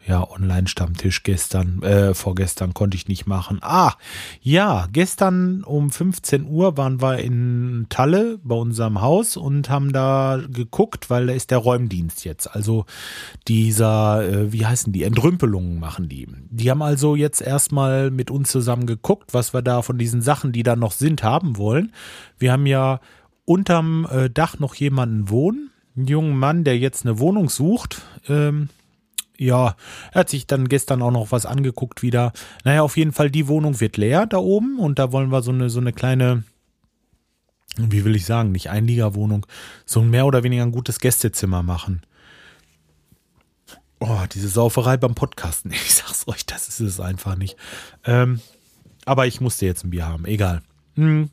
Ja, 0.06 0.30
Online-Stammtisch 0.30 1.24
gestern, 1.24 1.82
äh, 1.82 2.14
vorgestern 2.14 2.74
konnte 2.74 2.98
ich 2.98 3.08
nicht 3.08 3.26
machen. 3.26 3.60
Ah, 3.62 3.94
ja, 4.42 4.88
gestern 4.92 5.64
um 5.64 5.92
15 5.92 6.46
Uhr 6.46 6.76
waren 6.76 7.02
wir 7.02 7.20
in 7.20 7.86
Talle 7.88 8.38
bei 8.44 8.56
unserem 8.56 9.00
Haus 9.00 9.38
und 9.38 9.70
haben 9.70 9.94
da 9.94 10.42
geguckt, 10.52 11.10
weil 11.10 11.28
da 11.28 11.34
ist 11.34 11.52
der 11.52 11.60
Räumdienst 11.60 12.26
jetzt. 12.26 12.48
Also 12.48 12.86
dieser, 13.48 14.28
äh, 14.28 14.52
wie 14.52 14.66
heißen 14.66 14.92
die, 14.92 15.04
Entrümpelungen 15.04 15.80
machen 15.80 16.10
die. 16.10 16.28
Die 16.50 16.70
haben 16.70 16.82
also 16.82 17.16
jetzt 17.16 17.42
erstmal 17.42 18.12
mit 18.12 18.30
uns 18.30 18.52
zusammen 18.52 18.86
geguckt, 18.86 19.34
was 19.34 19.54
wir 19.54 19.62
da 19.62 19.84
von 19.84 19.98
diesen 19.98 20.22
Sachen, 20.22 20.52
die 20.52 20.64
da 20.64 20.76
noch 20.76 20.92
sind, 20.92 21.24
haben 21.24 21.56
wollen. 21.56 21.94
Wir 22.38 22.52
haben 22.52 22.66
ja 22.66 23.00
unterm 23.46 24.06
äh, 24.12 24.30
Dach 24.30 24.60
noch 24.60 24.76
jemanden 24.76 25.30
wohnen, 25.30 25.72
einen 25.96 26.08
jungen 26.08 26.38
Mann, 26.38 26.66
der 26.66 26.78
jetzt 26.78 27.06
eine 27.06 27.20
Wohnung 27.20 27.48
sucht. 27.48 28.02
Ähm, 28.28 28.68
ja, 29.44 29.76
er 30.12 30.20
hat 30.22 30.30
sich 30.30 30.48
dann 30.48 30.70
gestern 30.70 31.02
auch 31.02 31.12
noch 31.12 31.32
was 31.32 31.46
angeguckt 31.46 32.02
wieder. 32.02 32.34
Naja, 32.64 32.82
auf 32.82 32.98
jeden 32.98 33.12
Fall, 33.12 33.30
die 33.30 33.48
Wohnung 33.48 33.80
wird 33.80 33.98
leer 33.98 34.26
da 34.26 34.38
oben 34.38 34.80
und 34.80 35.00
da 35.00 35.12
wollen 35.12 35.32
wir 35.32 35.42
so 35.42 35.52
eine, 35.52 35.70
so 35.70 35.80
eine 35.80 35.94
kleine, 35.94 36.44
wie 37.78 38.06
will 38.06 38.16
ich 38.16 38.26
sagen, 38.26 38.52
nicht 38.52 38.70
Einliegerwohnung, 38.70 39.46
so 39.86 40.02
ein 40.02 40.10
mehr 40.10 40.26
oder 40.26 40.44
weniger 40.44 40.64
ein 40.64 40.72
gutes 40.72 41.00
Gästezimmer 41.00 41.64
machen. 41.64 42.02
Oh, 44.00 44.24
diese 44.32 44.50
Sauferei 44.50 44.98
beim 44.98 45.16
Podcasten. 45.16 45.72
Ich 45.74 45.96
sag's 45.96 46.28
euch, 46.28 46.46
das 46.46 46.68
ist 46.68 46.80
es 46.80 47.00
einfach 47.00 47.36
nicht. 47.36 47.58
Ähm, 48.06 48.42
aber 49.06 49.28
ich 49.28 49.42
musste 49.42 49.66
jetzt 49.66 49.84
ein 49.84 49.90
Bier 49.90 50.08
haben, 50.08 50.26
egal. 50.26 50.62
Hm. 50.96 51.30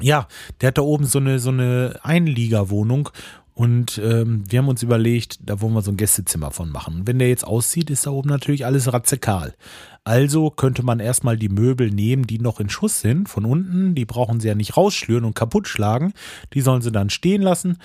Ja, 0.00 0.26
der 0.60 0.68
hat 0.68 0.78
da 0.78 0.82
oben 0.82 1.06
so 1.06 1.18
eine, 1.18 1.38
so 1.38 1.50
eine 1.50 2.00
Einliegerwohnung 2.02 3.10
und 3.54 4.00
ähm, 4.02 4.42
wir 4.48 4.58
haben 4.58 4.68
uns 4.68 4.82
überlegt, 4.82 5.38
da 5.48 5.60
wollen 5.60 5.74
wir 5.74 5.82
so 5.82 5.92
ein 5.92 5.96
Gästezimmer 5.96 6.50
von 6.50 6.70
machen. 6.70 7.02
Wenn 7.06 7.20
der 7.20 7.28
jetzt 7.28 7.46
aussieht, 7.46 7.88
ist 7.88 8.04
da 8.04 8.10
oben 8.10 8.28
natürlich 8.28 8.66
alles 8.66 8.92
ratzekal. 8.92 9.54
Also 10.02 10.50
könnte 10.50 10.82
man 10.82 10.98
erstmal 10.98 11.36
die 11.36 11.48
Möbel 11.48 11.90
nehmen, 11.90 12.26
die 12.26 12.40
noch 12.40 12.58
in 12.58 12.68
Schuss 12.68 13.00
sind, 13.00 13.28
von 13.28 13.44
unten. 13.44 13.94
Die 13.94 14.04
brauchen 14.04 14.40
sie 14.40 14.48
ja 14.48 14.56
nicht 14.56 14.76
rausschlüren 14.76 15.24
und 15.24 15.36
kaputt 15.36 15.68
schlagen. 15.68 16.14
Die 16.52 16.62
sollen 16.62 16.82
sie 16.82 16.90
dann 16.90 17.10
stehen 17.10 17.42
lassen. 17.42 17.78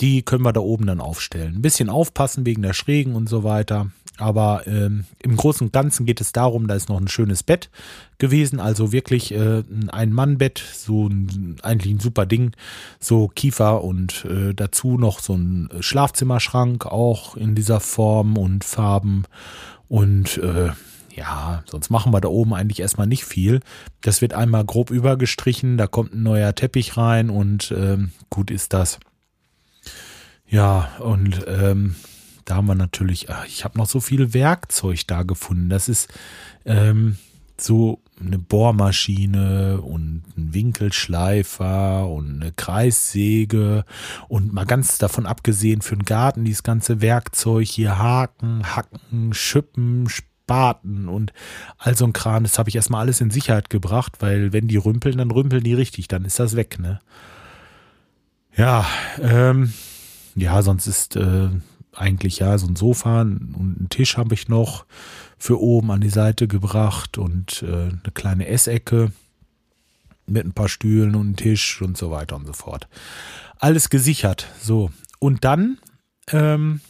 Die 0.00 0.22
können 0.22 0.42
wir 0.42 0.54
da 0.54 0.60
oben 0.60 0.86
dann 0.86 1.00
aufstellen. 1.00 1.56
Ein 1.56 1.62
bisschen 1.62 1.90
aufpassen 1.90 2.46
wegen 2.46 2.62
der 2.62 2.72
Schrägen 2.72 3.14
und 3.14 3.28
so 3.28 3.44
weiter. 3.44 3.90
Aber 4.20 4.66
ähm, 4.66 5.04
im 5.22 5.36
Großen 5.36 5.66
und 5.66 5.72
Ganzen 5.72 6.06
geht 6.06 6.20
es 6.20 6.32
darum, 6.32 6.68
da 6.68 6.74
ist 6.74 6.88
noch 6.88 7.00
ein 7.00 7.08
schönes 7.08 7.42
Bett 7.42 7.70
gewesen, 8.18 8.60
also 8.60 8.92
wirklich 8.92 9.32
äh, 9.32 9.62
ein 9.70 9.88
Ein-Mann-Bett, 9.90 10.58
so 10.58 11.08
ein, 11.08 11.56
eigentlich 11.62 11.94
ein 11.94 12.00
super 12.00 12.26
Ding, 12.26 12.52
so 12.98 13.28
Kiefer 13.28 13.82
und 13.82 14.24
äh, 14.26 14.54
dazu 14.54 14.98
noch 14.98 15.20
so 15.20 15.34
ein 15.34 15.70
Schlafzimmerschrank 15.80 16.86
auch 16.86 17.36
in 17.36 17.54
dieser 17.54 17.80
Form 17.80 18.36
und 18.36 18.64
Farben 18.64 19.24
und 19.88 20.38
äh, 20.38 20.70
ja, 21.14 21.64
sonst 21.66 21.90
machen 21.90 22.12
wir 22.12 22.20
da 22.20 22.28
oben 22.28 22.54
eigentlich 22.54 22.80
erstmal 22.80 23.06
nicht 23.06 23.24
viel. 23.24 23.60
Das 24.00 24.22
wird 24.22 24.32
einmal 24.32 24.64
grob 24.64 24.90
übergestrichen, 24.90 25.76
da 25.76 25.86
kommt 25.86 26.14
ein 26.14 26.22
neuer 26.22 26.54
Teppich 26.54 26.96
rein 26.96 27.30
und 27.30 27.74
ähm, 27.76 28.12
gut 28.30 28.50
ist 28.50 28.72
das. 28.72 29.00
Ja, 30.46 30.90
und 30.98 31.44
ähm, 31.46 31.94
da 32.44 32.56
haben 32.56 32.66
wir 32.66 32.74
natürlich, 32.74 33.30
ach, 33.30 33.46
ich 33.46 33.64
habe 33.64 33.78
noch 33.78 33.86
so 33.86 34.00
viel 34.00 34.34
Werkzeug 34.34 35.06
da 35.06 35.22
gefunden. 35.22 35.68
Das 35.68 35.88
ist 35.88 36.08
ähm, 36.64 37.16
so 37.62 38.00
eine 38.20 38.38
Bohrmaschine 38.38 39.80
und 39.80 40.22
ein 40.36 40.54
Winkelschleifer 40.54 42.08
und 42.08 42.42
eine 42.42 42.52
Kreissäge 42.52 43.84
und 44.28 44.52
mal 44.52 44.66
ganz 44.66 44.98
davon 44.98 45.26
abgesehen 45.26 45.80
für 45.80 45.96
den 45.96 46.04
Garten 46.04 46.44
dieses 46.44 46.62
ganze 46.62 47.00
Werkzeug 47.00 47.66
hier 47.66 47.98
Haken, 47.98 48.76
Hacken, 48.76 49.32
Schippen, 49.32 50.08
Spaten 50.08 51.08
und 51.08 51.32
all 51.78 51.96
so 51.96 52.04
ein 52.04 52.12
Kran, 52.12 52.42
das 52.42 52.58
habe 52.58 52.68
ich 52.68 52.76
erstmal 52.76 53.02
alles 53.02 53.20
in 53.20 53.30
Sicherheit 53.30 53.70
gebracht, 53.70 54.16
weil 54.20 54.52
wenn 54.52 54.68
die 54.68 54.76
rümpeln, 54.76 55.18
dann 55.18 55.30
rümpeln 55.30 55.62
die 55.62 55.74
richtig, 55.74 56.08
dann 56.08 56.24
ist 56.24 56.38
das 56.38 56.56
weg, 56.56 56.78
ne? 56.78 57.00
Ja, 58.56 58.84
ähm, 59.22 59.72
ja, 60.34 60.60
sonst 60.62 60.88
ist 60.88 61.16
äh, 61.16 61.48
eigentlich 61.94 62.38
ja 62.38 62.56
so 62.58 62.66
ein 62.66 62.76
Sofa 62.76 63.22
und 63.22 63.54
einen 63.56 63.86
Tisch 63.90 64.16
habe 64.16 64.34
ich 64.34 64.48
noch 64.48 64.84
für 65.38 65.60
oben 65.60 65.90
an 65.90 66.00
die 66.00 66.10
Seite 66.10 66.48
gebracht 66.48 67.18
und 67.18 67.62
äh, 67.62 67.88
eine 67.88 68.12
kleine 68.14 68.46
Essecke 68.46 69.12
mit 70.26 70.44
ein 70.44 70.52
paar 70.52 70.68
Stühlen 70.68 71.14
und 71.14 71.26
einem 71.26 71.36
Tisch 71.36 71.82
und 71.82 71.96
so 71.96 72.10
weiter 72.10 72.36
und 72.36 72.46
so 72.46 72.52
fort. 72.52 72.88
Alles 73.58 73.90
gesichert. 73.90 74.46
So. 74.60 74.90
Und 75.18 75.44
dann 75.44 75.78
ähm, 76.28 76.80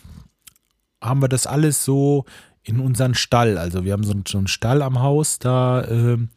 haben 1.01 1.23
wir 1.23 1.29
das 1.29 1.47
alles 1.47 1.85
so 1.85 2.27
in 2.63 2.81
unseren 2.81 3.15
Stall. 3.15 3.57
Also 3.57 3.85
wir 3.85 3.93
haben 3.93 4.05
so, 4.05 4.15
so 4.27 4.39
einen 4.39 4.47
Stall 4.47 4.83
am 4.83 5.01
Haus, 5.01 5.39
da 5.39 5.85
ähm, 5.89 6.29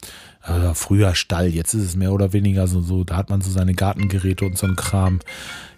also 0.43 0.73
früher 0.73 1.15
Stall, 1.15 1.47
jetzt 1.47 1.73
ist 1.73 1.83
es 1.83 1.95
mehr 1.95 2.11
oder 2.11 2.33
weniger 2.33 2.67
so, 2.67 2.81
so, 2.81 3.05
da 3.05 3.15
hat 3.15 3.29
man 3.29 3.39
so 3.39 3.49
seine 3.49 3.73
Gartengeräte 3.73 4.45
und 4.45 4.57
so 4.57 4.67
ein 4.67 4.75
Kram. 4.75 5.19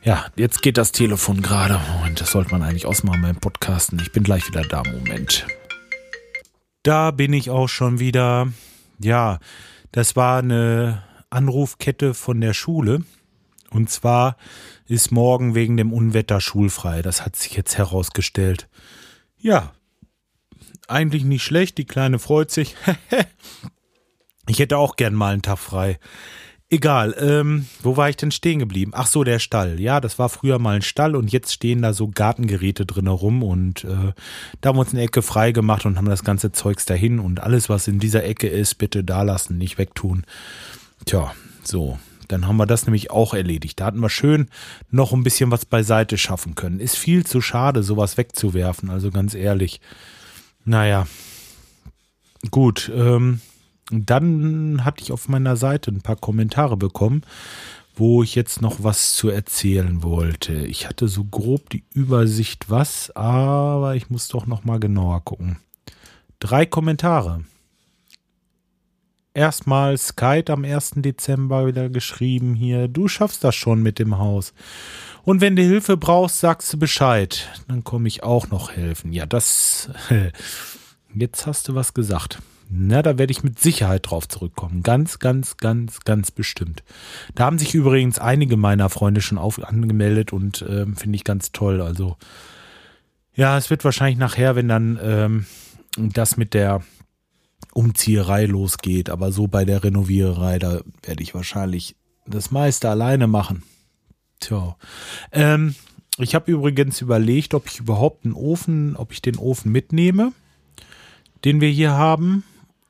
Ja, 0.03 0.25
jetzt 0.35 0.63
geht 0.63 0.77
das 0.77 0.91
Telefon 0.91 1.43
gerade. 1.43 1.79
Moment, 1.93 2.19
das 2.19 2.31
sollte 2.31 2.49
man 2.51 2.63
eigentlich 2.63 2.87
ausmachen 2.87 3.21
beim 3.21 3.35
Podcasten. 3.35 3.99
Ich 3.99 4.11
bin 4.11 4.23
gleich 4.23 4.47
wieder 4.47 4.63
da. 4.63 4.81
Moment. 4.83 5.45
Da 6.81 7.11
bin 7.11 7.31
ich 7.31 7.51
auch 7.51 7.69
schon 7.69 7.99
wieder. 7.99 8.47
Ja, 8.99 9.39
das 9.91 10.15
war 10.15 10.39
eine 10.39 11.03
Anrufkette 11.29 12.15
von 12.15 12.41
der 12.41 12.53
Schule. 12.53 13.03
Und 13.69 13.91
zwar 13.91 14.35
ist 14.87 15.11
morgen 15.11 15.53
wegen 15.53 15.77
dem 15.77 15.93
Unwetter 15.93 16.41
schulfrei. 16.41 17.03
Das 17.03 17.23
hat 17.23 17.35
sich 17.35 17.53
jetzt 17.55 17.77
herausgestellt. 17.77 18.67
Ja, 19.37 19.73
eigentlich 20.87 21.23
nicht 21.23 21.43
schlecht. 21.43 21.77
Die 21.77 21.85
Kleine 21.85 22.17
freut 22.17 22.49
sich. 22.49 22.75
ich 24.47 24.59
hätte 24.59 24.77
auch 24.77 24.95
gern 24.95 25.13
mal 25.13 25.33
einen 25.33 25.41
Tag 25.41 25.59
frei. 25.59 25.99
Egal, 26.67 27.15
ähm, 27.19 27.67
wo 27.83 27.95
war 27.95 28.09
ich 28.09 28.17
denn 28.17 28.31
stehen 28.31 28.57
geblieben? 28.57 28.91
Ach 28.95 29.05
so, 29.05 29.23
der 29.23 29.37
Stall. 29.37 29.79
Ja, 29.79 30.01
das 30.01 30.17
war 30.17 30.29
früher 30.29 30.57
mal 30.57 30.77
ein 30.77 30.81
Stall 30.81 31.15
und 31.15 31.31
jetzt 31.31 31.53
stehen 31.53 31.83
da 31.83 31.93
so 31.93 32.07
Gartengeräte 32.07 32.87
drin 32.87 33.05
herum 33.05 33.43
und 33.43 33.83
äh, 33.83 34.13
da 34.61 34.69
haben 34.69 34.75
wir 34.75 34.81
uns 34.81 34.91
eine 34.91 35.03
Ecke 35.03 35.21
frei 35.21 35.51
gemacht 35.51 35.85
und 35.85 35.95
haben 35.97 36.09
das 36.09 36.23
ganze 36.23 36.51
Zeugs 36.51 36.85
dahin 36.85 37.19
und 37.19 37.39
alles, 37.39 37.69
was 37.69 37.87
in 37.87 37.99
dieser 37.99 38.23
Ecke 38.23 38.47
ist, 38.47 38.75
bitte 38.75 39.03
da 39.03 39.21
lassen, 39.21 39.59
nicht 39.59 39.77
wegtun. 39.77 40.25
Tja, 41.05 41.33
so. 41.63 41.99
Dann 42.27 42.47
haben 42.47 42.57
wir 42.57 42.65
das 42.65 42.87
nämlich 42.87 43.11
auch 43.11 43.35
erledigt. 43.35 43.79
Da 43.79 43.85
hatten 43.85 43.99
wir 43.99 44.09
schön 44.09 44.49
noch 44.89 45.13
ein 45.13 45.21
bisschen 45.21 45.51
was 45.51 45.65
beiseite 45.65 46.17
schaffen 46.17 46.55
können. 46.55 46.79
Ist 46.79 46.97
viel 46.97 47.23
zu 47.25 47.39
schade, 47.41 47.83
sowas 47.83 48.17
wegzuwerfen, 48.17 48.89
also 48.89 49.11
ganz 49.11 49.35
ehrlich. 49.35 49.79
Naja. 50.63 51.07
Gut, 52.49 52.91
ähm, 52.95 53.41
dann 53.91 54.83
hatte 54.83 55.03
ich 55.03 55.11
auf 55.11 55.27
meiner 55.27 55.55
Seite 55.55 55.91
ein 55.91 56.01
paar 56.01 56.15
Kommentare 56.15 56.77
bekommen, 56.77 57.21
wo 57.95 58.23
ich 58.23 58.35
jetzt 58.35 58.61
noch 58.61 58.83
was 58.83 59.15
zu 59.15 59.29
erzählen 59.29 60.03
wollte. 60.03 60.53
Ich 60.53 60.87
hatte 60.87 61.07
so 61.07 61.23
grob 61.23 61.69
die 61.69 61.83
Übersicht 61.93 62.69
was, 62.69 63.15
aber 63.15 63.95
ich 63.95 64.09
muss 64.09 64.27
doch 64.27 64.47
noch 64.47 64.63
mal 64.63 64.79
genauer 64.79 65.23
gucken. 65.23 65.59
Drei 66.39 66.65
Kommentare. 66.65 67.43
Erstmal 69.33 69.97
Skype 69.97 70.51
am 70.51 70.63
1. 70.63 70.93
Dezember 70.97 71.67
wieder 71.67 71.89
geschrieben 71.89 72.55
hier, 72.55 72.87
du 72.87 73.07
schaffst 73.07 73.43
das 73.43 73.55
schon 73.55 73.83
mit 73.83 73.99
dem 73.99 74.17
Haus. 74.17 74.53
Und 75.23 75.41
wenn 75.41 75.55
du 75.55 75.63
Hilfe 75.63 75.97
brauchst, 75.97 76.39
sagst 76.39 76.71
du 76.71 76.79
Bescheid. 76.79 77.49
Dann 77.67 77.83
komme 77.83 78.07
ich 78.07 78.23
auch 78.23 78.49
noch 78.49 78.71
helfen. 78.71 79.11
Ja, 79.11 79.25
das. 79.25 79.89
Jetzt 81.15 81.47
hast 81.47 81.67
du 81.67 81.75
was 81.75 81.93
gesagt. 81.93 82.39
Na, 82.69 83.01
da 83.01 83.17
werde 83.17 83.31
ich 83.31 83.43
mit 83.43 83.59
Sicherheit 83.59 84.09
drauf 84.09 84.27
zurückkommen. 84.27 84.81
Ganz, 84.81 85.19
ganz, 85.19 85.57
ganz, 85.57 85.99
ganz 86.01 86.31
bestimmt. 86.31 86.83
Da 87.35 87.45
haben 87.45 87.59
sich 87.59 87.75
übrigens 87.75 88.17
einige 88.19 88.57
meiner 88.57 88.89
Freunde 88.89 89.21
schon 89.21 89.37
auf, 89.37 89.63
angemeldet 89.63 90.33
und 90.33 90.61
äh, 90.63 90.85
finde 90.95 91.15
ich 91.15 91.23
ganz 91.23 91.51
toll. 91.51 91.81
Also, 91.81 92.17
ja, 93.35 93.57
es 93.57 93.69
wird 93.69 93.83
wahrscheinlich 93.83 94.17
nachher, 94.17 94.55
wenn 94.55 94.67
dann 94.67 94.99
ähm, 95.01 95.45
das 95.95 96.37
mit 96.37 96.53
der 96.53 96.81
Umzieherei 97.73 98.45
losgeht, 98.45 99.09
aber 99.09 99.31
so 99.31 99.47
bei 99.47 99.65
der 99.65 99.83
Renoviererei, 99.83 100.59
da 100.59 100.79
werde 101.03 101.23
ich 101.23 101.35
wahrscheinlich 101.35 101.95
das 102.25 102.49
meiste 102.49 102.89
alleine 102.89 103.27
machen. 103.27 103.63
Tja. 104.39 104.75
Ähm, 105.31 105.75
ich 106.17 106.33
habe 106.33 106.51
übrigens 106.51 107.01
überlegt, 107.01 107.53
ob 107.53 107.67
ich 107.67 107.79
überhaupt 107.79 108.25
einen 108.25 108.33
Ofen, 108.33 108.95
ob 108.95 109.11
ich 109.11 109.21
den 109.21 109.37
Ofen 109.37 109.71
mitnehme, 109.71 110.31
den 111.43 111.61
wir 111.61 111.69
hier 111.69 111.91
haben 111.91 112.43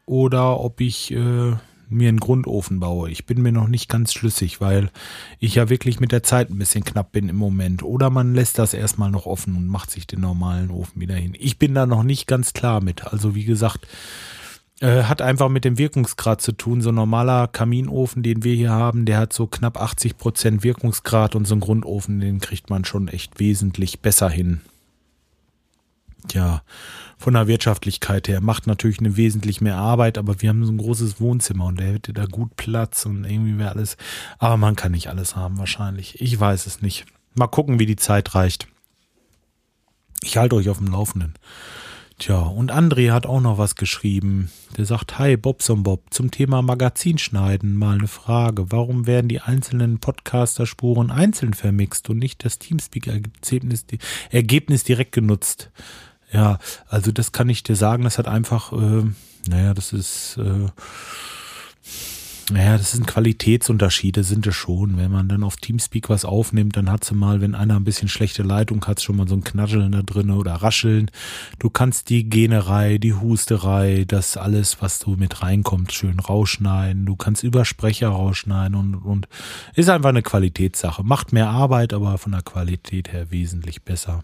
oder 0.06 0.60
ob 0.60 0.82
ich 0.82 1.12
äh, 1.12 1.54
mir 1.90 2.10
einen 2.10 2.20
Grundofen 2.20 2.80
baue. 2.80 3.10
Ich 3.10 3.26
bin 3.26 3.42
mir 3.42 3.52
noch 3.52 3.68
nicht 3.68 3.90
ganz 3.90 4.14
schlüssig, 4.14 4.62
weil 4.62 4.90
ich 5.40 5.56
ja 5.56 5.70
wirklich 5.70 6.00
mit 6.00 6.12
der 6.12 6.24
Zeit 6.24 6.50
ein 6.50 6.58
bisschen 6.58 6.84
knapp 6.84 7.12
bin 7.12 7.30
im 7.30 7.36
Moment. 7.36 7.84
Oder 7.84 8.10
man 8.10 8.34
lässt 8.34 8.60
das 8.60 8.74
erstmal 8.74 9.12
noch 9.12 9.26
offen 9.26 9.56
und 9.56 9.68
macht 9.68 9.92
sich 9.92 10.08
den 10.08 10.22
normalen 10.22 10.72
Ofen 10.72 11.02
wieder 11.02 11.16
hin. 11.16 11.36
Ich 11.40 11.60
bin 11.60 11.74
da 11.74 11.86
noch 11.86 12.04
nicht 12.04 12.28
ganz 12.28 12.54
klar 12.54 12.82
mit. 12.82 13.06
Also 13.06 13.36
wie 13.36 13.46
gesagt, 13.46 13.88
äh, 14.82 15.04
hat 15.04 15.22
einfach 15.22 15.50
mit 15.50 15.64
dem 15.64 15.78
Wirkungsgrad 15.78 16.42
zu 16.42 16.52
tun. 16.52 16.82
So 16.82 16.90
ein 16.90 16.96
normaler 16.96 17.48
Kaminofen, 17.48 18.24
den 18.24 18.44
wir 18.44 18.56
hier 18.56 18.72
haben, 18.72 19.06
der 19.06 19.20
hat 19.20 19.34
so 19.34 19.48
knapp 19.48 19.80
80 19.80 20.18
Prozent 20.18 20.64
Wirkungsgrad 20.64 21.36
und 21.36 21.46
so 21.46 21.56
ein 21.56 21.62
Grundofen, 21.62 22.20
den 22.20 22.40
kriegt 22.40 22.70
man 22.70 22.84
schon 22.84 23.08
echt 23.08 23.40
wesentlich 23.40 24.02
besser 24.02 24.30
hin. 24.30 24.62
Tja, 26.28 26.62
von 27.18 27.34
der 27.34 27.48
Wirtschaftlichkeit 27.48 28.28
her. 28.28 28.42
Macht 28.42 28.68
natürlich 28.68 29.00
eine 29.00 29.18
wesentlich 29.18 29.62
mehr 29.62 29.78
Arbeit, 29.78 30.18
aber 30.18 30.42
wir 30.42 30.50
haben 30.50 30.66
so 30.66 30.72
ein 30.72 30.78
großes 30.78 31.20
Wohnzimmer 31.20 31.66
und 31.66 31.80
der 31.80 31.94
hätte 31.94 32.14
da 32.14 32.26
gut 32.26 32.56
Platz 32.56 33.06
und 33.06 33.26
irgendwie 33.26 33.58
wäre 33.58 33.72
alles. 33.72 33.98
Aber 34.38 34.58
man 34.58 34.76
kann 34.76 34.92
nicht 34.92 35.10
alles 35.10 35.36
haben 35.36 35.58
wahrscheinlich. 35.58 36.22
Ich 36.22 36.40
weiß 36.40 36.66
es 36.66 36.82
nicht. 36.82 37.06
Mal 37.36 37.48
gucken, 37.48 37.80
wie 37.80 37.86
die 37.86 37.96
Zeit 37.96 38.36
reicht. 38.36 38.68
Ich 40.22 40.38
halte 40.38 40.56
euch 40.56 40.70
auf 40.70 40.78
dem 40.78 40.88
Laufenden. 40.88 41.34
Tja, 42.18 42.40
und 42.40 42.72
André 42.72 43.12
hat 43.12 43.26
auch 43.26 43.42
noch 43.42 43.58
was 43.58 43.76
geschrieben. 43.76 44.50
Der 44.78 44.86
sagt, 44.86 45.20
hi 45.20 45.36
Bobson 45.36 45.84
Bob, 45.84 46.02
zum 46.12 46.32
Thema 46.32 46.62
Magazinschneiden 46.62 47.76
mal 47.76 47.98
eine 47.98 48.08
Frage. 48.08 48.72
Warum 48.72 49.06
werden 49.06 49.28
die 49.28 49.42
einzelnen 49.42 50.00
Podcaster-Spuren 50.00 51.12
einzeln 51.12 51.54
vermixt 51.54 52.10
und 52.10 52.20
nicht 52.20 52.46
das 52.46 52.58
Teamspeak-Ergebnis 52.58 54.86
direkt 54.86 55.12
genutzt? 55.12 55.72
Ja, 56.32 56.60
also 56.88 57.12
das 57.12 57.32
kann 57.32 57.50
ich 57.50 57.64
dir 57.64 57.76
sagen, 57.76 58.04
das 58.04 58.18
hat 58.18 58.28
einfach, 58.28 58.74
äh, 58.74 59.04
naja, 59.48 59.74
das 59.74 59.94
ist, 59.94 60.38
äh, 60.38 60.68
naja, 62.52 62.78
das 62.78 62.92
sind 62.92 63.08
Qualitätsunterschiede, 63.08 64.24
sind 64.24 64.46
es 64.46 64.54
schon. 64.54 64.98
Wenn 64.98 65.12
man 65.12 65.28
dann 65.28 65.44
auf 65.44 65.56
Teamspeak 65.56 66.10
was 66.10 66.26
aufnimmt, 66.26 66.78
dann 66.78 66.92
hat 66.92 67.04
sie 67.04 67.16
mal, 67.16 67.42
wenn 67.42 67.56
einer 67.56 67.76
ein 67.76 67.84
bisschen 67.84 68.08
schlechte 68.08 68.44
Leitung 68.44 68.86
hat, 68.86 69.02
schon 69.02 69.18
mal 69.18 69.28
so 69.28 69.34
ein 69.34 69.44
Knatscheln 69.44 69.92
da 69.92 70.04
drin 70.04 70.30
oder 70.30 70.54
Rascheln. 70.54 71.10
Du 71.58 71.72
kannst 71.72 72.10
die 72.10 72.30
Generei, 72.30 73.00
die 73.00 73.16
Husterei, 73.16 74.06
das 74.08 74.38
alles, 74.38 74.80
was 74.80 75.00
du 75.00 75.16
mit 75.16 75.42
reinkommt, 75.42 75.92
schön 75.92 76.20
rausschneiden. 76.20 77.08
Du 77.08 77.16
kannst 77.16 77.42
über 77.42 77.66
Sprecher 77.66 78.10
rausschneiden 78.10 78.76
und, 78.76 78.94
und 78.94 79.28
ist 79.74 79.90
einfach 79.90 80.10
eine 80.10 80.22
Qualitätssache. 80.22 81.04
Macht 81.04 81.34
mehr 81.34 81.50
Arbeit, 81.50 81.94
aber 81.94 82.20
von 82.20 82.34
der 82.34 82.44
Qualität 82.44 83.12
her 83.12 83.32
wesentlich 83.32 83.82
besser. 83.82 84.24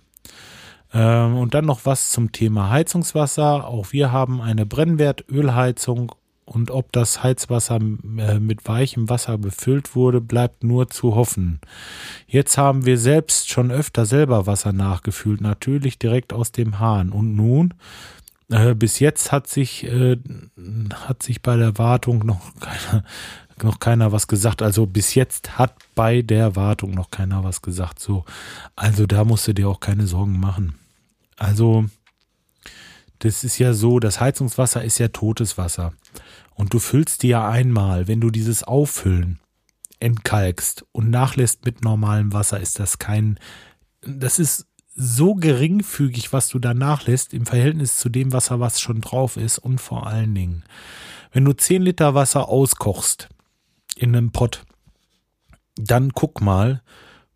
Ähm, 0.94 1.38
und 1.38 1.54
dann 1.54 1.66
noch 1.66 1.86
was 1.86 2.10
zum 2.10 2.32
Thema 2.32 2.70
Heizungswasser. 2.70 3.68
Auch 3.68 3.92
wir 3.92 4.12
haben 4.12 4.42
eine 4.42 4.66
Brennwertölheizung 4.66 6.14
und 6.46 6.70
ob 6.70 6.92
das 6.92 7.24
Heizwasser 7.24 7.78
äh, 7.78 8.40
mit 8.40 8.68
weichem 8.68 9.10
Wasser 9.10 9.38
befüllt 9.38 9.96
wurde, 9.96 10.20
bleibt 10.20 10.64
nur 10.64 10.90
zu 10.90 11.16
hoffen. 11.16 11.62
Jetzt 12.28 12.58
haben 12.58 12.86
wir 12.86 12.98
selbst 12.98 13.50
schon 13.50 13.72
öfter 13.72 14.06
selber 14.06 14.48
Wasser 14.48 14.74
nachgefüllt, 14.74 15.40
natürlich 15.40 15.98
direkt 15.98 16.34
aus 16.34 16.52
dem 16.52 16.80
Hahn. 16.80 17.12
Und 17.12 17.36
nun, 17.36 17.74
äh, 18.50 18.76
bis 18.76 19.00
jetzt 19.00 19.32
hat 19.32 19.48
sich, 19.48 19.86
äh, 19.86 20.18
hat 21.08 21.24
sich 21.24 21.42
bei 21.42 21.56
der 21.56 21.78
Wartung 21.78 22.26
noch 22.26 22.42
keiner, 22.60 23.06
noch 23.64 23.80
keiner 23.80 24.12
was 24.12 24.28
gesagt. 24.28 24.62
Also 24.62 24.86
bis 24.86 25.16
jetzt 25.16 25.58
hat 25.58 25.76
bei 25.96 26.22
der 26.22 26.56
Wartung 26.56 26.92
noch 26.92 27.12
keiner 27.12 27.44
was 27.44 27.62
gesagt. 27.62 28.00
So, 28.00 28.26
also 28.76 29.06
da 29.06 29.24
musst 29.24 29.48
du 29.48 29.54
dir 29.54 29.70
auch 29.70 29.80
keine 29.80 30.08
Sorgen 30.08 30.40
machen. 30.40 30.76
Also, 31.38 31.86
das 33.20 33.44
ist 33.44 33.58
ja 33.58 33.74
so, 33.74 34.00
das 34.00 34.20
Heizungswasser 34.20 34.84
ist 34.84 35.00
ja 35.00 35.08
totes 35.08 35.58
Wasser. 35.58 35.94
Und 36.54 36.74
du 36.74 36.80
füllst 36.80 37.24
dir 37.24 37.30
ja 37.30 37.50
einmal, 37.50 38.08
wenn 38.08 38.22
du 38.22 38.30
dieses 38.30 38.64
Auffüllen 38.64 39.40
entkalkst 40.00 40.86
und 40.92 41.10
nachlässt 41.10 41.66
mit 41.66 41.84
normalem 41.84 42.34
Wasser, 42.34 42.60
ist 42.60 42.80
das 42.80 43.00
kein, 43.00 43.40
das 44.02 44.40
ist 44.40 44.68
so 44.96 45.36
geringfügig, 45.36 46.34
was 46.34 46.50
du 46.50 46.60
da 46.60 46.74
nachlässt 46.74 47.34
im 47.34 47.46
Verhältnis 47.46 47.98
zu 47.98 48.10
dem 48.10 48.34
Wasser, 48.34 48.60
was 48.60 48.82
schon 48.82 49.02
drauf 49.02 49.38
ist. 49.38 49.58
Und 49.58 49.80
vor 49.80 50.08
allen 50.08 50.36
Dingen, 50.36 50.64
wenn 51.32 51.46
du 51.46 51.54
10 51.54 51.82
Liter 51.82 52.14
Wasser 52.14 52.50
auskochst 52.50 53.30
in 54.02 54.16
einem 54.16 54.32
Pott, 54.32 54.64
dann 55.76 56.12
guck 56.14 56.42
mal, 56.42 56.82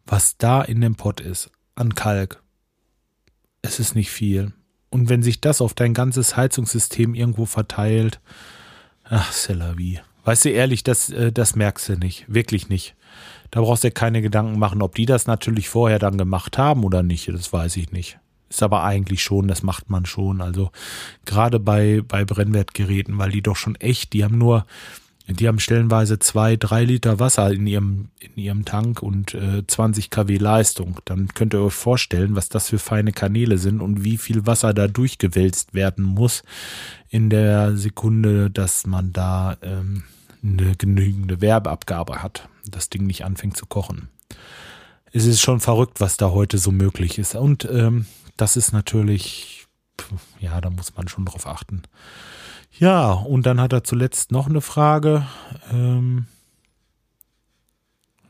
was 0.07 0.37
da 0.37 0.61
in 0.63 0.81
dem 0.81 0.95
Pott 0.95 1.21
ist 1.21 1.51
an 1.75 1.93
Kalk. 1.93 2.41
Es 3.61 3.79
ist 3.79 3.95
nicht 3.95 4.09
viel. 4.09 4.51
Und 4.89 5.09
wenn 5.09 5.21
sich 5.21 5.41
das 5.41 5.61
auf 5.61 5.73
dein 5.73 5.93
ganzes 5.93 6.35
Heizungssystem 6.35 7.13
irgendwo 7.13 7.45
verteilt, 7.45 8.19
ach, 9.03 9.31
c'est 9.31 9.53
la 9.53 9.77
vie. 9.77 9.99
Weißt 10.23 10.45
du 10.45 10.49
ehrlich, 10.49 10.83
das, 10.83 11.09
äh, 11.09 11.31
das 11.31 11.55
merkst 11.55 11.89
du 11.89 11.97
nicht. 11.97 12.25
Wirklich 12.27 12.67
nicht. 12.67 12.95
Da 13.51 13.61
brauchst 13.61 13.83
du 13.83 13.89
dir 13.89 13.93
keine 13.93 14.23
Gedanken 14.23 14.57
machen, 14.57 14.81
ob 14.81 14.95
die 14.95 15.05
das 15.05 15.27
natürlich 15.27 15.69
vorher 15.69 15.99
dann 15.99 16.17
gemacht 16.17 16.57
haben 16.57 16.83
oder 16.83 17.03
nicht. 17.03 17.27
Das 17.27 17.53
weiß 17.53 17.77
ich 17.77 17.91
nicht. 17.91 18.17
Ist 18.49 18.63
aber 18.63 18.83
eigentlich 18.83 19.21
schon, 19.21 19.47
das 19.47 19.61
macht 19.61 19.91
man 19.91 20.05
schon. 20.07 20.41
Also 20.41 20.71
gerade 21.25 21.59
bei, 21.59 22.01
bei 22.07 22.25
Brennwertgeräten, 22.25 23.19
weil 23.19 23.31
die 23.31 23.43
doch 23.43 23.55
schon 23.55 23.75
echt, 23.75 24.13
die 24.13 24.23
haben 24.23 24.37
nur, 24.37 24.65
die 25.27 25.47
haben 25.47 25.59
stellenweise 25.59 26.19
zwei, 26.19 26.55
drei 26.55 26.83
Liter 26.83 27.19
Wasser 27.19 27.51
in 27.51 27.65
ihrem, 27.65 28.09
in 28.19 28.35
ihrem 28.35 28.65
Tank 28.65 29.01
und 29.01 29.33
äh, 29.33 29.65
20 29.65 30.11
kW 30.11 30.37
Leistung. 30.37 30.99
Dann 31.05 31.29
könnt 31.29 31.55
ihr 31.55 31.61
euch 31.61 31.73
vorstellen, 31.73 32.35
was 32.35 32.49
das 32.49 32.69
für 32.69 32.77
feine 32.77 33.11
Kanäle 33.11 33.57
sind 33.57 33.81
und 33.81 34.03
wie 34.03 34.17
viel 34.17 34.45
Wasser 34.45 34.73
da 34.73 34.87
durchgewälzt 34.87 35.73
werden 35.73 36.03
muss 36.03 36.43
in 37.09 37.31
der 37.31 37.75
Sekunde, 37.75 38.51
dass 38.51 38.85
man 38.85 39.13
da 39.13 39.57
ähm, 39.63 40.03
eine 40.43 40.75
genügende 40.75 41.41
Werbeabgabe 41.41 42.21
hat. 42.21 42.47
Das 42.69 42.89
Ding 42.89 43.07
nicht 43.07 43.25
anfängt 43.25 43.57
zu 43.57 43.65
kochen. 43.65 44.09
Es 45.11 45.25
ist 45.25 45.41
schon 45.41 45.59
verrückt, 45.59 46.01
was 46.01 46.17
da 46.17 46.31
heute 46.31 46.59
so 46.59 46.71
möglich 46.71 47.17
ist. 47.17 47.35
Und 47.35 47.65
ähm, 47.71 48.05
das 48.37 48.57
ist 48.57 48.73
natürlich, 48.73 49.65
ja, 50.39 50.61
da 50.61 50.69
muss 50.69 50.95
man 50.95 51.07
schon 51.07 51.25
drauf 51.25 51.47
achten. 51.47 51.81
Ja, 52.77 53.11
und 53.11 53.45
dann 53.45 53.61
hat 53.61 53.73
er 53.73 53.83
zuletzt 53.83 54.31
noch 54.31 54.47
eine 54.47 54.61
Frage. 54.61 55.25
Ähm, 55.71 56.25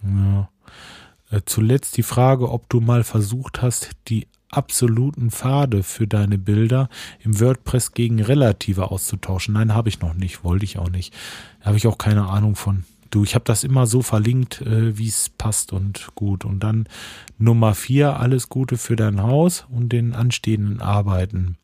ja. 0.03 0.49
Äh, 1.31 1.41
zuletzt 1.45 1.97
die 1.97 2.03
Frage, 2.03 2.51
ob 2.51 2.69
du 2.69 2.79
mal 2.79 3.03
versucht 3.03 3.61
hast, 3.61 3.91
die 4.07 4.27
absoluten 4.49 5.31
Pfade 5.31 5.83
für 5.83 6.07
deine 6.07 6.37
Bilder 6.37 6.89
im 7.19 7.39
WordPress 7.39 7.91
gegen 7.93 8.21
relative 8.21 8.91
auszutauschen. 8.91 9.55
Nein, 9.55 9.73
habe 9.73 9.89
ich 9.89 9.99
noch 9.99 10.13
nicht, 10.13 10.43
wollte 10.43 10.65
ich 10.65 10.77
auch 10.77 10.89
nicht. 10.89 11.13
Habe 11.61 11.77
ich 11.77 11.87
auch 11.87 11.97
keine 11.97 12.27
Ahnung 12.27 12.55
von. 12.55 12.85
Du, 13.09 13.23
ich 13.23 13.35
habe 13.35 13.45
das 13.45 13.63
immer 13.63 13.87
so 13.87 14.01
verlinkt, 14.01 14.61
äh, 14.61 14.97
wie 14.97 15.07
es 15.07 15.29
passt 15.29 15.73
und 15.73 16.09
gut. 16.15 16.45
Und 16.45 16.59
dann 16.59 16.87
Nummer 17.37 17.73
vier, 17.73 18.19
alles 18.19 18.49
Gute 18.49 18.77
für 18.77 18.95
dein 18.95 19.21
Haus 19.21 19.65
und 19.69 19.89
den 19.89 20.13
anstehenden 20.13 20.81
Arbeiten. 20.81 21.57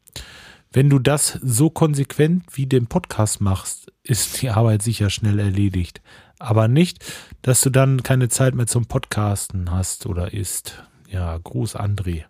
Wenn 0.73 0.89
du 0.89 0.99
das 0.99 1.37
so 1.43 1.69
konsequent 1.69 2.45
wie 2.53 2.65
den 2.65 2.87
Podcast 2.87 3.41
machst, 3.41 3.91
ist 4.03 4.41
die 4.41 4.49
Arbeit 4.49 4.81
sicher 4.81 5.09
schnell 5.09 5.37
erledigt. 5.37 6.01
Aber 6.39 6.69
nicht, 6.69 7.03
dass 7.41 7.59
du 7.59 7.69
dann 7.69 8.03
keine 8.03 8.29
Zeit 8.29 8.55
mehr 8.55 8.67
zum 8.67 8.85
Podcasten 8.85 9.69
hast 9.69 10.05
oder 10.05 10.33
ist. 10.33 10.81
Ja, 11.09 11.37
Gruß 11.37 11.75
André. 11.75 12.23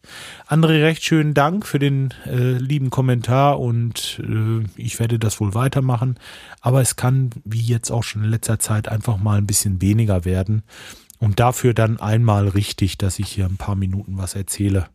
André, 0.47 0.82
recht 0.82 1.04
schönen 1.04 1.36
Dank 1.36 1.67
für 1.67 1.77
den 1.77 2.15
äh, 2.25 2.54
lieben 2.54 2.89
Kommentar 2.89 3.60
und 3.60 4.19
äh, 4.27 4.65
ich 4.75 4.99
werde 4.99 5.19
das 5.19 5.39
wohl 5.39 5.54
weitermachen. 5.54 6.17
Aber 6.62 6.82
es 6.82 6.95
kann, 6.95 7.30
wie 7.45 7.62
jetzt 7.62 7.91
auch 7.91 8.04
schon 8.04 8.23
in 8.23 8.32
letzter 8.32 8.58
Zeit, 8.58 8.89
einfach 8.89 9.17
mal 9.17 9.38
ein 9.38 9.45
bisschen 9.45 9.84
weniger 9.84 10.25
werden. 10.25 10.63
Und 11.21 11.39
dafür 11.39 11.75
dann 11.75 11.99
einmal 11.99 12.47
richtig, 12.47 12.97
dass 12.97 13.19
ich 13.19 13.27
hier 13.27 13.45
ein 13.45 13.57
paar 13.57 13.75
Minuten 13.75 14.17
was 14.17 14.34
erzähle. 14.34 14.88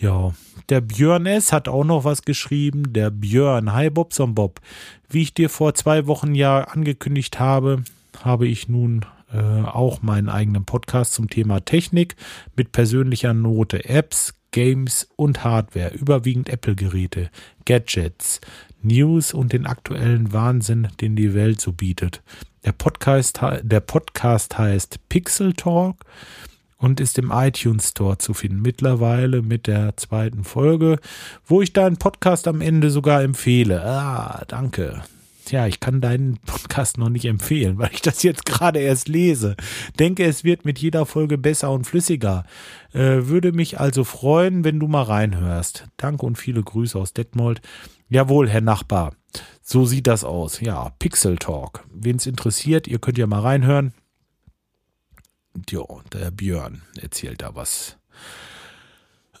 Ja, 0.00 0.32
der 0.70 0.80
Björn 0.80 1.26
S. 1.26 1.52
hat 1.52 1.68
auch 1.68 1.84
noch 1.84 2.04
was 2.04 2.22
geschrieben. 2.22 2.94
Der 2.94 3.10
Björn, 3.10 3.74
hi 3.74 3.90
Bobson 3.90 4.34
Bob. 4.34 4.62
Wie 5.10 5.20
ich 5.20 5.34
dir 5.34 5.50
vor 5.50 5.74
zwei 5.74 6.06
Wochen 6.06 6.34
ja 6.34 6.62
angekündigt 6.62 7.38
habe, 7.38 7.84
habe 8.24 8.48
ich 8.48 8.70
nun 8.70 9.04
äh, 9.30 9.38
auch 9.38 10.00
meinen 10.00 10.30
eigenen 10.30 10.64
Podcast 10.64 11.12
zum 11.12 11.28
Thema 11.28 11.60
Technik 11.60 12.16
mit 12.56 12.72
persönlicher 12.72 13.34
Note, 13.34 13.84
Apps, 13.84 14.32
Games 14.52 15.06
und 15.16 15.44
Hardware, 15.44 15.92
überwiegend 15.92 16.48
Apple-Geräte, 16.48 17.28
Gadgets, 17.66 18.40
News 18.80 19.34
und 19.34 19.52
den 19.52 19.66
aktuellen 19.66 20.32
Wahnsinn, 20.32 20.88
den 21.02 21.14
die 21.14 21.34
Welt 21.34 21.60
so 21.60 21.72
bietet. 21.72 22.22
Der 22.64 22.72
Podcast, 22.72 23.40
der 23.62 23.80
Podcast 23.80 24.58
heißt 24.58 25.08
Pixel 25.08 25.52
Talk 25.52 25.96
und 26.76 27.00
ist 27.00 27.18
im 27.18 27.30
iTunes 27.32 27.90
Store 27.90 28.18
zu 28.18 28.34
finden. 28.34 28.62
Mittlerweile 28.62 29.42
mit 29.42 29.66
der 29.66 29.96
zweiten 29.96 30.44
Folge, 30.44 30.98
wo 31.46 31.62
ich 31.62 31.72
deinen 31.72 31.96
Podcast 31.96 32.48
am 32.48 32.60
Ende 32.60 32.90
sogar 32.90 33.22
empfehle. 33.22 33.84
Ah, 33.84 34.44
danke. 34.48 35.02
Tja, 35.48 35.66
ich 35.66 35.80
kann 35.80 36.02
deinen 36.02 36.36
Podcast 36.44 36.98
noch 36.98 37.08
nicht 37.08 37.24
empfehlen, 37.24 37.78
weil 37.78 37.88
ich 37.94 38.02
das 38.02 38.22
jetzt 38.22 38.44
gerade 38.44 38.80
erst 38.80 39.08
lese. 39.08 39.56
Denke, 39.98 40.26
es 40.26 40.44
wird 40.44 40.66
mit 40.66 40.78
jeder 40.78 41.06
Folge 41.06 41.38
besser 41.38 41.70
und 41.70 41.86
flüssiger. 41.86 42.44
Äh, 42.92 43.28
würde 43.28 43.52
mich 43.52 43.80
also 43.80 44.04
freuen, 44.04 44.62
wenn 44.62 44.78
du 44.78 44.88
mal 44.88 45.04
reinhörst. 45.04 45.86
Danke 45.96 46.26
und 46.26 46.36
viele 46.36 46.62
Grüße 46.62 46.98
aus 46.98 47.14
Detmold. 47.14 47.62
Jawohl, 48.10 48.50
Herr 48.50 48.60
Nachbar. 48.60 49.14
So 49.62 49.86
sieht 49.86 50.06
das 50.06 50.22
aus. 50.22 50.60
Ja, 50.60 50.90
Pixel 50.98 51.38
Talk. 51.38 51.86
Wen 51.94 52.16
es 52.16 52.26
interessiert, 52.26 52.86
ihr 52.86 52.98
könnt 52.98 53.16
ja 53.16 53.26
mal 53.26 53.40
reinhören. 53.40 53.94
Ja, 55.70 55.80
der 56.12 56.30
Björn 56.30 56.82
erzählt 57.00 57.40
da 57.40 57.54
was. 57.54 57.96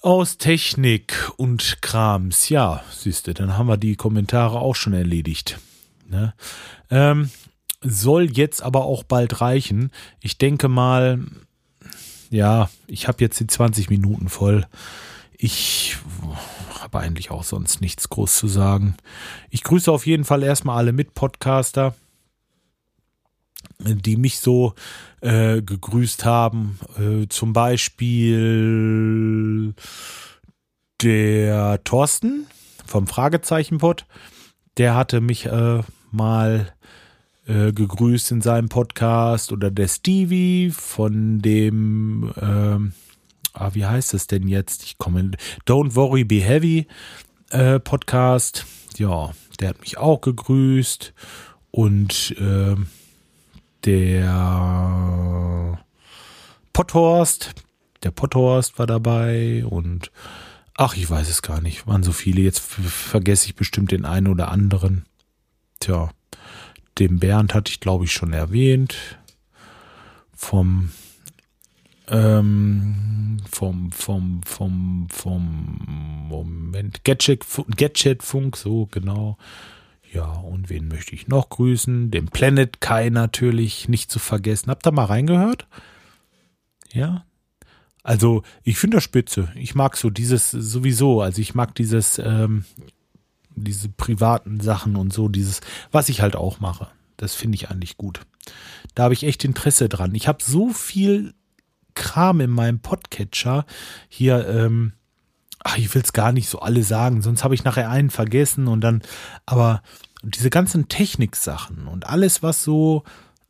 Aus 0.00 0.38
Technik 0.38 1.30
und 1.36 1.82
Krams. 1.82 2.48
Ja, 2.48 2.82
siehste, 2.90 3.34
dann 3.34 3.58
haben 3.58 3.66
wir 3.66 3.76
die 3.76 3.96
Kommentare 3.96 4.58
auch 4.58 4.74
schon 4.74 4.94
erledigt. 4.94 5.58
Ne? 6.08 6.34
Ähm, 6.90 7.30
soll 7.80 8.30
jetzt 8.30 8.62
aber 8.62 8.84
auch 8.84 9.02
bald 9.02 9.40
reichen. 9.40 9.92
Ich 10.20 10.38
denke 10.38 10.68
mal, 10.68 11.20
ja, 12.30 12.70
ich 12.86 13.08
habe 13.08 13.22
jetzt 13.22 13.38
die 13.40 13.46
20 13.46 13.90
Minuten 13.90 14.28
voll. 14.28 14.66
Ich 15.36 15.96
habe 16.80 16.98
eigentlich 16.98 17.30
auch 17.30 17.44
sonst 17.44 17.80
nichts 17.80 18.08
groß 18.08 18.36
zu 18.36 18.48
sagen. 18.48 18.96
Ich 19.50 19.62
grüße 19.62 19.90
auf 19.92 20.06
jeden 20.06 20.24
Fall 20.24 20.42
erstmal 20.42 20.78
alle 20.78 20.92
Mitpodcaster 20.92 21.94
die 23.80 24.16
mich 24.16 24.40
so 24.40 24.74
äh, 25.20 25.62
gegrüßt 25.62 26.24
haben. 26.24 26.78
Äh, 26.98 27.28
zum 27.28 27.52
Beispiel 27.52 28.54
der 31.02 31.82
Thorsten 31.84 32.46
vom 32.86 33.06
Fragezeichenpod. 33.06 34.06
Der 34.78 34.96
hatte 34.96 35.20
mich 35.20 35.46
äh, 35.46 35.82
mal 36.12 36.72
äh, 37.46 37.72
gegrüßt 37.72 38.30
in 38.32 38.40
seinem 38.40 38.68
Podcast. 38.68 39.52
Oder 39.52 39.70
der 39.70 39.88
Stevie 39.88 40.70
von 40.70 41.40
dem, 41.40 42.32
ähm, 42.40 42.92
ah, 43.52 43.70
wie 43.74 43.86
heißt 43.86 44.14
es 44.14 44.26
denn 44.26 44.48
jetzt? 44.48 44.84
Ich 44.84 44.98
komme, 44.98 45.32
Don't 45.66 45.94
Worry 45.94 46.24
Be 46.24 46.40
Heavy 46.40 46.86
äh, 47.50 47.80
Podcast. 47.80 48.66
Ja, 48.96 49.32
der 49.60 49.70
hat 49.70 49.80
mich 49.80 49.98
auch 49.98 50.20
gegrüßt. 50.20 51.14
Und 51.70 52.34
äh, 52.38 52.76
der 53.84 55.78
Potthorst, 56.72 57.54
der 58.02 58.10
Potthorst 58.10 58.78
war 58.78 58.86
dabei 58.86 59.64
und 59.64 60.10
ach, 60.74 60.96
ich 60.96 61.10
weiß 61.10 61.28
es 61.28 61.42
gar 61.42 61.60
nicht, 61.60 61.86
waren 61.86 62.02
so 62.02 62.12
viele. 62.12 62.40
Jetzt 62.40 62.60
vergesse 62.60 63.46
ich 63.46 63.56
bestimmt 63.56 63.90
den 63.90 64.04
einen 64.04 64.28
oder 64.28 64.50
anderen. 64.50 65.04
Tja, 65.80 66.10
den 66.98 67.18
Bernd 67.18 67.54
hatte 67.54 67.70
ich 67.70 67.80
glaube 67.80 68.04
ich 68.04 68.12
schon 68.12 68.32
erwähnt. 68.32 68.96
Vom 70.34 70.90
ähm, 72.10 73.38
vom, 73.50 73.92
vom, 73.92 74.40
vom, 74.44 75.08
vom 75.10 76.26
Moment, 76.28 77.04
Gadget, 77.04 77.44
Gadget 77.76 78.22
Funk, 78.22 78.56
so 78.56 78.86
genau. 78.86 79.36
Ja, 80.12 80.32
und 80.32 80.70
wen 80.70 80.88
möchte 80.88 81.14
ich 81.14 81.28
noch 81.28 81.50
grüßen? 81.50 82.10
Den 82.10 82.28
Planet 82.28 82.80
Kai 82.80 83.10
natürlich 83.10 83.88
nicht 83.88 84.10
zu 84.10 84.18
vergessen. 84.18 84.70
Habt 84.70 84.86
ihr 84.86 84.92
mal 84.92 85.04
reingehört? 85.04 85.66
Ja. 86.92 87.24
Also, 88.02 88.42
ich 88.62 88.78
finde 88.78 88.96
das 88.96 89.04
spitze. 89.04 89.52
Ich 89.54 89.74
mag 89.74 89.96
so 89.96 90.08
dieses 90.08 90.50
sowieso. 90.50 91.20
Also, 91.20 91.42
ich 91.42 91.54
mag 91.54 91.74
dieses, 91.74 92.18
ähm, 92.18 92.64
diese 93.58 93.88
privaten 93.88 94.60
Sachen 94.60 94.96
und 94.96 95.12
so, 95.12 95.28
dieses, 95.28 95.60
was 95.90 96.08
ich 96.08 96.20
halt 96.20 96.36
auch 96.36 96.60
mache. 96.60 96.88
Das 97.16 97.34
finde 97.34 97.56
ich 97.56 97.70
eigentlich 97.70 97.96
gut. 97.96 98.20
Da 98.94 99.04
habe 99.04 99.14
ich 99.14 99.24
echt 99.24 99.44
Interesse 99.44 99.88
dran. 99.88 100.14
Ich 100.14 100.28
habe 100.28 100.42
so 100.42 100.70
viel 100.70 101.34
Kram 101.94 102.40
in 102.40 102.50
meinem 102.50 102.80
Podcatcher 102.80 103.66
hier, 104.08 104.48
ähm, 104.48 104.92
ach, 105.64 105.76
ich 105.78 105.92
will 105.94 106.02
es 106.02 106.12
gar 106.12 106.32
nicht 106.32 106.48
so 106.48 106.60
alle 106.60 106.84
sagen, 106.84 107.22
sonst 107.22 107.42
habe 107.42 107.54
ich 107.54 107.64
nachher 107.64 107.90
einen 107.90 108.10
vergessen 108.10 108.68
und 108.68 108.80
dann, 108.80 109.02
aber 109.46 109.82
diese 110.22 110.50
ganzen 110.50 110.88
Techniksachen 110.88 111.88
und 111.88 112.06
alles, 112.06 112.42
was 112.42 112.62
so 112.62 113.02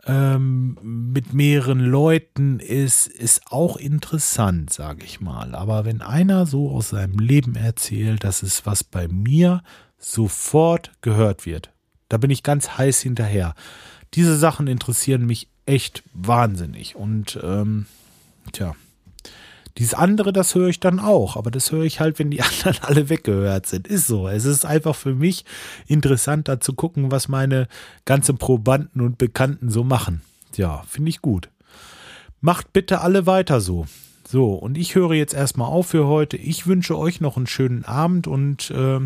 ähm, 0.07 0.79
mit 0.83 1.35
mehreren 1.35 1.81
Leuten 1.81 2.61
ist, 2.61 3.07
ist 3.07 3.43
auch 3.51 3.77
interessant, 3.77 4.73
sage 4.73 5.05
ich 5.05 5.21
mal. 5.21 5.55
Aber 5.55 5.85
wenn 5.85 6.01
einer 6.01 6.47
so 6.47 6.71
aus 6.71 6.91
seinem 6.91 7.19
Leben 7.19 7.55
erzählt, 7.55 8.25
das 8.25 8.43
ist 8.43 8.65
was 8.65 8.83
bei 8.83 9.09
mir 9.09 9.63
sofort 9.99 10.93
gehört 11.01 11.47
wird. 11.47 11.71
Da 12.09 12.17
bin 12.17 12.31
ich 12.31 12.43
ganz 12.43 12.79
heiß 12.79 13.01
hinterher. 13.01 13.55
Diese 14.15 14.37
Sachen 14.37 14.67
interessieren 14.67 15.27
mich 15.27 15.49
echt 15.67 16.03
wahnsinnig. 16.15 16.97
Und 16.97 17.39
ähm, 17.43 17.87
tja, 18.53 18.75
dieses 19.79 19.95
andere, 19.95 20.33
das 20.33 20.57
höre 20.57 20.69
ich 20.69 20.81
dann 20.81 20.99
auch, 20.99 21.37
aber 21.37 21.53
das 21.53 21.71
höre 21.71 21.85
ich 21.85 22.01
halt, 22.01 22.19
wenn 22.19 22.31
die 22.31 22.43
anderen 22.43 22.77
alle 22.83 23.09
weggehört 23.09 23.67
sind. 23.67 23.87
Ist 23.87 24.07
so. 24.07 24.29
Es 24.29 24.45
ist 24.45 24.65
einfach 24.65 24.97
für 24.97 25.15
mich 25.15 25.45
interessanter 25.87 26.61
zu 26.61 26.73
gucken, 26.73 27.11
was 27.11 27.29
meine 27.29 27.69
ganzen 28.05 28.39
Probanden 28.39 29.03
und 29.03 29.19
Bekannten 29.19 29.71
so 29.71 29.85
machen. 29.85 30.23
Ja, 30.57 30.83
finde 30.89 31.11
ich 31.11 31.23
gut. 31.23 31.51
Macht 32.41 32.73
bitte 32.73 33.01
alle 33.01 33.27
weiter 33.27 33.61
so. 33.61 33.87
So, 34.27 34.53
und 34.55 34.77
ich 34.77 34.95
höre 34.95 35.15
jetzt 35.15 35.33
erstmal 35.33 35.69
auf 35.69 35.89
für 35.89 36.07
heute. 36.07 36.37
Ich 36.37 36.67
wünsche 36.67 36.99
euch 36.99 37.21
noch 37.21 37.37
einen 37.37 37.47
schönen 37.47 37.85
Abend 37.85 38.27
und 38.27 38.71
äh, 38.71 39.01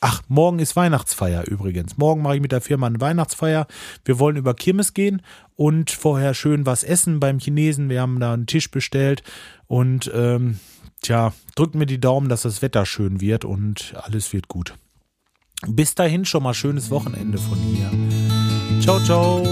ach, 0.00 0.22
morgen 0.28 0.58
ist 0.58 0.76
Weihnachtsfeier 0.76 1.46
übrigens. 1.46 1.96
Morgen 1.96 2.22
mache 2.22 2.36
ich 2.36 2.42
mit 2.42 2.52
der 2.52 2.60
Firma 2.60 2.86
eine 2.86 3.00
Weihnachtsfeier. 3.00 3.66
Wir 4.04 4.18
wollen 4.18 4.36
über 4.36 4.54
Kirmes 4.54 4.94
gehen 4.94 5.22
und 5.54 5.90
vorher 5.90 6.34
schön 6.34 6.66
was 6.66 6.84
essen 6.84 7.20
beim 7.20 7.38
Chinesen. 7.38 7.88
Wir 7.88 8.00
haben 8.00 8.20
da 8.20 8.32
einen 8.32 8.46
Tisch 8.46 8.70
bestellt 8.70 9.22
und 9.66 10.10
ähm, 10.14 10.58
tja, 11.02 11.32
drückt 11.54 11.74
mir 11.74 11.86
die 11.86 12.00
Daumen, 12.00 12.28
dass 12.28 12.42
das 12.42 12.62
Wetter 12.62 12.86
schön 12.86 13.20
wird 13.20 13.44
und 13.44 13.94
alles 14.02 14.32
wird 14.32 14.48
gut. 14.48 14.74
Bis 15.66 15.94
dahin 15.94 16.24
schon 16.24 16.42
mal 16.42 16.54
schönes 16.54 16.90
Wochenende 16.90 17.38
von 17.38 17.58
hier. 17.58 17.90
Ciao, 18.80 19.00
ciao. 19.00 19.42